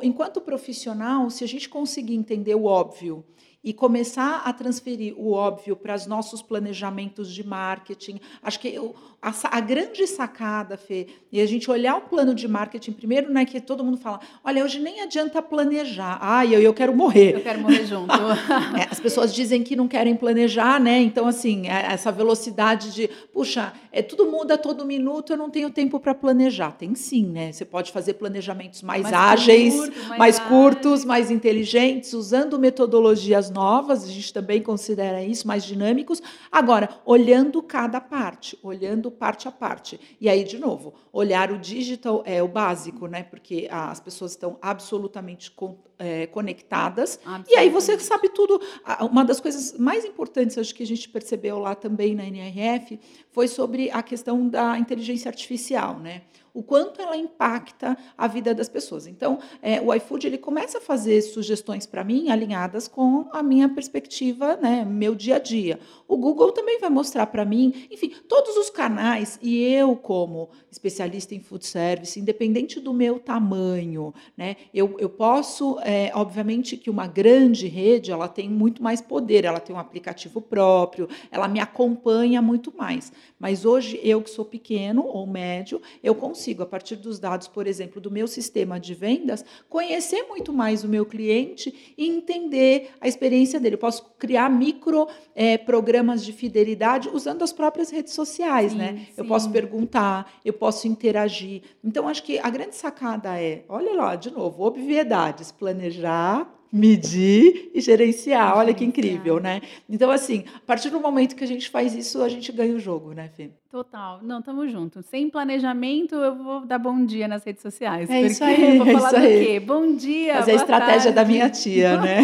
enquanto 0.00 0.40
profissional, 0.40 1.28
se 1.28 1.42
a 1.42 1.48
gente 1.48 1.68
conseguir 1.68 2.14
entender 2.14 2.54
o 2.54 2.64
óbvio 2.64 3.24
e 3.66 3.72
começar 3.72 4.42
a 4.44 4.52
transferir 4.52 5.12
o 5.18 5.32
óbvio 5.32 5.74
para 5.74 5.92
os 5.92 6.06
nossos 6.06 6.40
planejamentos 6.40 7.34
de 7.34 7.44
marketing. 7.44 8.20
Acho 8.40 8.60
que 8.60 8.68
eu, 8.68 8.94
a, 9.20 9.34
a, 9.50 9.60
grande 9.60 10.06
sacada, 10.06 10.76
Fê, 10.76 11.08
e 11.32 11.40
a 11.40 11.46
gente 11.46 11.68
olhar 11.68 11.96
o 11.96 12.02
plano 12.02 12.32
de 12.32 12.46
marketing 12.46 12.92
primeiro, 12.92 13.28
né, 13.32 13.44
que 13.44 13.60
todo 13.60 13.82
mundo 13.82 13.98
fala, 13.98 14.20
olha, 14.44 14.62
hoje 14.62 14.78
nem 14.78 15.00
adianta 15.00 15.42
planejar. 15.42 16.16
Ai, 16.20 16.54
eu, 16.54 16.60
eu 16.60 16.72
quero 16.72 16.94
morrer. 16.94 17.34
Eu 17.34 17.40
quero 17.40 17.58
morrer 17.58 17.84
junto. 17.84 18.14
é, 18.78 18.86
as 18.88 19.00
pessoas 19.00 19.34
dizem 19.34 19.64
que 19.64 19.74
não 19.74 19.88
querem 19.88 20.14
planejar, 20.14 20.78
né? 20.78 21.00
Então, 21.00 21.26
assim, 21.26 21.66
é, 21.66 21.92
essa 21.92 22.12
velocidade 22.12 22.94
de, 22.94 23.10
puxa, 23.32 23.72
é, 23.90 24.00
tudo 24.00 24.30
muda 24.30 24.56
todo 24.56 24.86
minuto, 24.86 25.32
eu 25.32 25.36
não 25.36 25.50
tenho 25.50 25.70
tempo 25.70 25.98
para 25.98 26.14
planejar. 26.14 26.70
Tem 26.70 26.94
sim, 26.94 27.26
né? 27.26 27.50
Você 27.50 27.64
pode 27.64 27.90
fazer 27.90 28.14
planejamentos 28.14 28.82
mais, 28.82 29.02
mais 29.02 29.12
ágeis, 29.12 29.74
curto, 29.74 29.98
mais, 30.04 30.18
mais 30.18 30.38
curtos, 30.38 31.04
mais 31.04 31.30
inteligentes, 31.32 32.12
usando 32.12 32.60
metodologias 32.60 33.50
novas, 33.56 34.04
a 34.04 34.08
gente 34.08 34.32
também 34.32 34.62
considera 34.62 35.22
isso, 35.22 35.48
mais 35.48 35.64
dinâmicos. 35.64 36.22
Agora, 36.52 36.90
olhando 37.06 37.62
cada 37.62 38.00
parte, 38.00 38.58
olhando 38.62 39.10
parte 39.10 39.48
a 39.48 39.50
parte. 39.50 39.98
E 40.20 40.28
aí, 40.28 40.44
de 40.44 40.58
novo, 40.58 40.92
olhar 41.10 41.50
o 41.50 41.58
digital 41.58 42.22
é 42.26 42.42
o 42.42 42.48
básico, 42.48 43.06
né? 43.06 43.22
Porque 43.22 43.66
as 43.70 43.98
pessoas 43.98 44.32
estão 44.32 44.58
absolutamente 44.60 45.50
é, 45.98 46.26
conectadas. 46.26 47.18
E 47.48 47.56
aí 47.56 47.68
você 47.68 47.98
sabe 47.98 48.28
tudo. 48.28 48.60
Uma 49.00 49.24
das 49.24 49.40
coisas 49.40 49.72
mais 49.78 50.04
importantes, 50.04 50.58
acho 50.58 50.74
que 50.74 50.82
a 50.82 50.86
gente 50.86 51.08
percebeu 51.08 51.58
lá 51.58 51.74
também 51.74 52.14
na 52.14 52.24
NRF, 52.24 53.00
foi 53.30 53.48
sobre 53.48 53.90
a 53.90 54.02
questão 54.02 54.48
da 54.48 54.78
inteligência 54.78 55.28
artificial, 55.28 55.98
né? 55.98 56.22
o 56.56 56.62
quanto 56.62 57.02
ela 57.02 57.14
impacta 57.14 57.98
a 58.16 58.26
vida 58.26 58.54
das 58.54 58.66
pessoas. 58.66 59.06
Então, 59.06 59.38
é, 59.60 59.78
o 59.78 59.92
iFood 59.92 60.26
ele 60.26 60.38
começa 60.38 60.78
a 60.78 60.80
fazer 60.80 61.20
sugestões 61.20 61.84
para 61.84 62.02
mim 62.02 62.30
alinhadas 62.30 62.88
com 62.88 63.28
a 63.30 63.42
minha 63.42 63.68
perspectiva, 63.68 64.56
né, 64.56 64.82
meu 64.82 65.14
dia 65.14 65.36
a 65.36 65.38
dia. 65.38 65.78
O 66.08 66.16
Google 66.16 66.52
também 66.52 66.80
vai 66.80 66.88
mostrar 66.88 67.26
para 67.26 67.44
mim, 67.44 67.86
enfim, 67.90 68.10
todos 68.26 68.56
os 68.56 68.70
canais 68.70 69.38
e 69.42 69.62
eu 69.64 69.94
como 69.96 70.48
especialista 70.70 71.34
em 71.34 71.40
food 71.40 71.66
service, 71.66 72.18
independente 72.18 72.80
do 72.80 72.94
meu 72.94 73.18
tamanho, 73.18 74.14
né, 74.34 74.56
eu, 74.72 74.96
eu 74.98 75.10
posso, 75.10 75.78
é, 75.86 76.10
obviamente 76.12 76.76
que 76.76 76.90
uma 76.90 77.06
grande 77.06 77.68
rede 77.68 78.10
ela 78.10 78.26
tem 78.26 78.48
muito 78.50 78.82
mais 78.82 79.00
poder, 79.00 79.44
ela 79.44 79.60
tem 79.60 79.74
um 79.74 79.78
aplicativo 79.78 80.40
próprio, 80.40 81.08
ela 81.30 81.46
me 81.46 81.60
acompanha 81.60 82.42
muito 82.42 82.76
mais. 82.76 83.12
Mas 83.38 83.64
hoje 83.64 84.00
eu 84.02 84.20
que 84.20 84.28
sou 84.28 84.44
pequeno 84.44 85.06
ou 85.06 85.24
médio, 85.28 85.80
eu 86.02 86.12
consigo 86.12 86.64
a 86.64 86.66
partir 86.66 86.96
dos 86.96 87.20
dados, 87.20 87.46
por 87.46 87.68
exemplo, 87.68 88.00
do 88.00 88.10
meu 88.10 88.26
sistema 88.26 88.80
de 88.80 88.94
vendas, 88.94 89.44
conhecer 89.68 90.24
muito 90.24 90.52
mais 90.52 90.82
o 90.82 90.88
meu 90.88 91.06
cliente 91.06 91.94
e 91.96 92.08
entender 92.08 92.90
a 93.00 93.06
experiência 93.06 93.60
dele. 93.60 93.76
Eu 93.76 93.78
posso 93.78 94.06
criar 94.18 94.50
micro 94.50 95.06
é, 95.36 95.56
programas 95.56 96.24
de 96.24 96.32
fidelidade 96.32 97.08
usando 97.12 97.44
as 97.44 97.52
próprias 97.52 97.90
redes 97.90 98.12
sociais, 98.12 98.72
sim, 98.72 98.78
né? 98.78 99.06
Sim. 99.06 99.12
Eu 99.18 99.24
posso 99.24 99.48
perguntar, 99.50 100.32
eu 100.44 100.52
posso 100.52 100.88
interagir. 100.88 101.62
Então, 101.84 102.08
acho 102.08 102.24
que 102.24 102.40
a 102.40 102.50
grande 102.50 102.74
sacada 102.74 103.40
é, 103.40 103.64
olha 103.68 103.94
lá, 103.94 104.16
de 104.16 104.32
novo, 104.32 104.64
obviedades, 104.64 105.52
planejar, 105.76 106.50
medir 106.72 107.70
e 107.74 107.80
gerenciar. 107.80 108.56
Olha 108.56 108.74
que 108.74 108.84
incrível, 108.84 109.38
né? 109.38 109.60
Então, 109.88 110.10
assim, 110.10 110.44
a 110.54 110.60
partir 110.60 110.90
do 110.90 110.98
momento 110.98 111.36
que 111.36 111.44
a 111.44 111.46
gente 111.46 111.68
faz 111.68 111.94
isso, 111.94 112.22
a 112.22 112.28
gente 112.28 112.50
ganha 112.50 112.74
o 112.74 112.80
jogo, 112.80 113.12
né, 113.12 113.28
Fê? 113.36 113.50
Total. 113.76 114.20
Não, 114.22 114.40
tamo 114.40 114.66
junto. 114.66 115.02
Sem 115.02 115.28
planejamento, 115.28 116.14
eu 116.14 116.34
vou 116.34 116.60
dar 116.64 116.78
bom 116.78 117.04
dia 117.04 117.28
nas 117.28 117.44
redes 117.44 117.60
sociais. 117.60 118.08
É 118.08 118.22
isso 118.22 118.42
aí. 118.42 118.78
Vou 118.78 118.86
falar 118.86 119.22
é 119.22 119.38
do 119.38 119.44
quê? 119.44 119.60
Bom 119.60 119.94
dia. 119.94 120.36
Fazer 120.36 120.52
a 120.52 120.54
estratégia 120.54 121.12
tarde. 121.12 121.12
da 121.12 121.24
minha 121.26 121.50
tia, 121.50 122.00
né? 122.00 122.20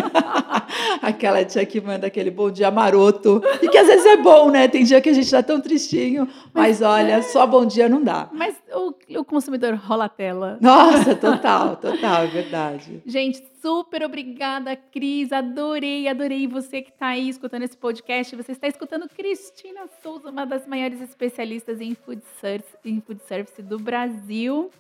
Aquela 1.03 1.45
tia 1.45 1.67
que 1.67 1.79
manda 1.79 2.07
aquele 2.07 2.31
bom 2.31 2.51
dia 2.51 2.71
maroto. 2.71 3.43
E 3.61 3.69
que 3.69 3.77
às 3.77 3.87
vezes 3.87 4.07
é 4.07 4.17
bom, 4.17 4.51
né? 4.51 4.67
Tem 4.67 4.83
dia 4.83 5.01
que 5.03 5.11
a 5.11 5.13
gente 5.13 5.31
tá 5.31 5.43
tão 5.43 5.61
tristinho, 5.61 6.27
mas, 6.55 6.81
mas 6.81 6.83
olha, 6.83 7.15
é... 7.15 7.23
só 7.23 7.47
bom 7.47 7.67
dia 7.67 7.87
não 7.87 8.03
dá. 8.03 8.31
Mas 8.33 8.57
o, 8.73 8.95
o 9.19 9.25
consumidor 9.25 9.75
rola 9.75 10.07
a 10.07 10.09
tela. 10.09 10.57
Nossa, 10.61 11.15
total, 11.15 11.77
total, 11.77 12.23
é 12.23 12.27
verdade. 12.29 13.03
Gente, 13.05 13.43
super 13.61 14.03
obrigada, 14.03 14.75
Cris. 14.75 15.33
Adorei, 15.33 16.09
adorei 16.09 16.47
você 16.47 16.81
que 16.81 16.91
está 16.91 17.09
aí 17.09 17.29
escutando 17.29 17.65
esse 17.65 17.77
podcast. 17.77 18.35
Você 18.35 18.53
está 18.53 18.67
escutando 18.67 19.09
Cristina 19.09 19.83
Souza, 20.03 20.31
uma 20.31 20.47
das 20.47 20.67
maiores 20.67 21.01
especialistas 21.03 21.42
especialistas 21.43 21.81
em 21.81 21.95
food 21.95 22.23
service, 22.41 22.77
em 22.85 23.01
food 23.01 23.21
service 23.27 23.61
do 23.63 23.79
Brasil. 23.79 24.71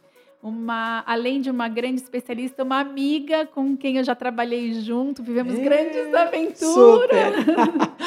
Uma, 0.42 1.04
além 1.06 1.40
de 1.40 1.48
uma 1.50 1.68
grande 1.68 2.02
especialista, 2.02 2.64
uma 2.64 2.80
amiga 2.80 3.46
com 3.46 3.76
quem 3.76 3.98
eu 3.98 4.04
já 4.04 4.12
trabalhei 4.12 4.74
junto, 4.74 5.22
vivemos 5.22 5.56
é, 5.56 5.62
grandes 5.62 6.12
aventuras. 6.12 7.34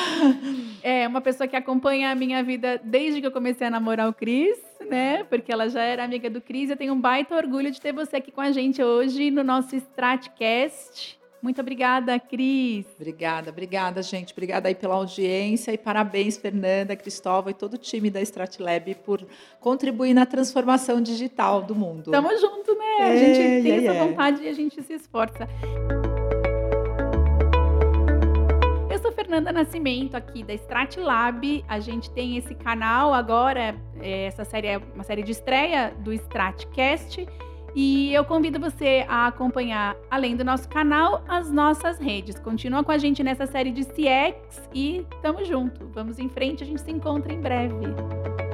é 0.83 1.07
uma 1.07 1.21
pessoa 1.21 1.47
que 1.47 1.55
acompanha 1.55 2.11
a 2.11 2.15
minha 2.15 2.43
vida 2.43 2.79
desde 2.83 3.21
que 3.21 3.27
eu 3.27 3.31
comecei 3.31 3.67
a 3.67 3.69
namorar 3.69 4.09
o 4.09 4.13
Cris, 4.13 4.57
né? 4.89 5.23
Porque 5.23 5.49
ela 5.49 5.69
já 5.69 5.81
era 5.81 6.03
amiga 6.03 6.29
do 6.29 6.41
Cris. 6.41 6.69
Eu 6.69 6.75
tenho 6.75 6.93
um 6.93 6.99
baita 6.99 7.33
orgulho 7.35 7.71
de 7.71 7.79
ter 7.79 7.93
você 7.93 8.17
aqui 8.17 8.33
com 8.33 8.41
a 8.41 8.51
gente 8.51 8.83
hoje 8.83 9.31
no 9.31 9.43
nosso 9.43 9.73
Stratcast. 9.73 11.17
Muito 11.45 11.61
obrigada, 11.61 12.19
Cris. 12.19 12.87
Obrigada, 12.95 13.51
obrigada, 13.51 14.01
gente. 14.01 14.33
Obrigada 14.33 14.67
aí 14.67 14.73
pela 14.73 14.95
audiência 14.95 15.71
e 15.71 15.77
parabéns, 15.77 16.37
Fernanda, 16.37 16.95
Cristóvão 16.95 17.51
e 17.51 17.53
todo 17.53 17.75
o 17.75 17.77
time 17.77 18.09
da 18.09 18.19
Stratlab 18.19 18.95
por 19.05 19.23
contribuir 19.59 20.15
na 20.15 20.25
transformação 20.25 20.99
digital 20.99 21.61
do 21.61 21.75
mundo. 21.75 22.09
Tamo 22.09 22.35
junto, 22.35 22.73
né? 22.75 22.97
É, 22.97 23.03
a 23.03 23.15
gente 23.15 23.63
tem 23.63 23.71
é, 23.71 23.77
essa 23.77 23.93
é. 23.93 24.07
vontade 24.07 24.41
e 24.41 24.47
a 24.47 24.53
gente 24.53 24.81
se 24.81 24.93
esforça. 24.93 25.47
Eu 28.89 28.97
sou 28.97 29.11
Fernanda 29.11 29.51
Nascimento, 29.51 30.15
aqui 30.15 30.43
da 30.43 30.55
Stratlab. 30.55 31.63
A 31.67 31.79
gente 31.79 32.09
tem 32.09 32.37
esse 32.37 32.55
canal 32.55 33.13
agora, 33.13 33.75
é, 34.01 34.25
essa 34.25 34.43
série 34.43 34.65
é 34.65 34.81
uma 34.95 35.03
série 35.03 35.21
de 35.21 35.31
estreia 35.31 35.93
do 35.99 36.11
Stratcast. 36.11 37.23
E 37.75 38.13
eu 38.13 38.23
convido 38.23 38.57
você 38.57 39.05
a 39.07 39.27
acompanhar, 39.27 39.97
além 40.09 40.37
do 40.37 40.45
nosso 40.45 40.69
canal, 40.69 41.25
as 41.27 41.51
nossas 41.51 41.99
redes. 41.99 42.39
Continua 42.39 42.83
com 42.85 42.91
a 42.91 42.97
gente 42.97 43.21
nessa 43.21 43.45
série 43.45 43.71
de 43.71 43.83
CX 43.83 44.69
e 44.73 45.05
tamo 45.21 45.43
junto. 45.43 45.85
Vamos 45.87 46.17
em 46.17 46.29
frente, 46.29 46.63
a 46.63 46.65
gente 46.65 46.81
se 46.81 46.91
encontra 46.91 47.33
em 47.33 47.41
breve. 47.41 48.44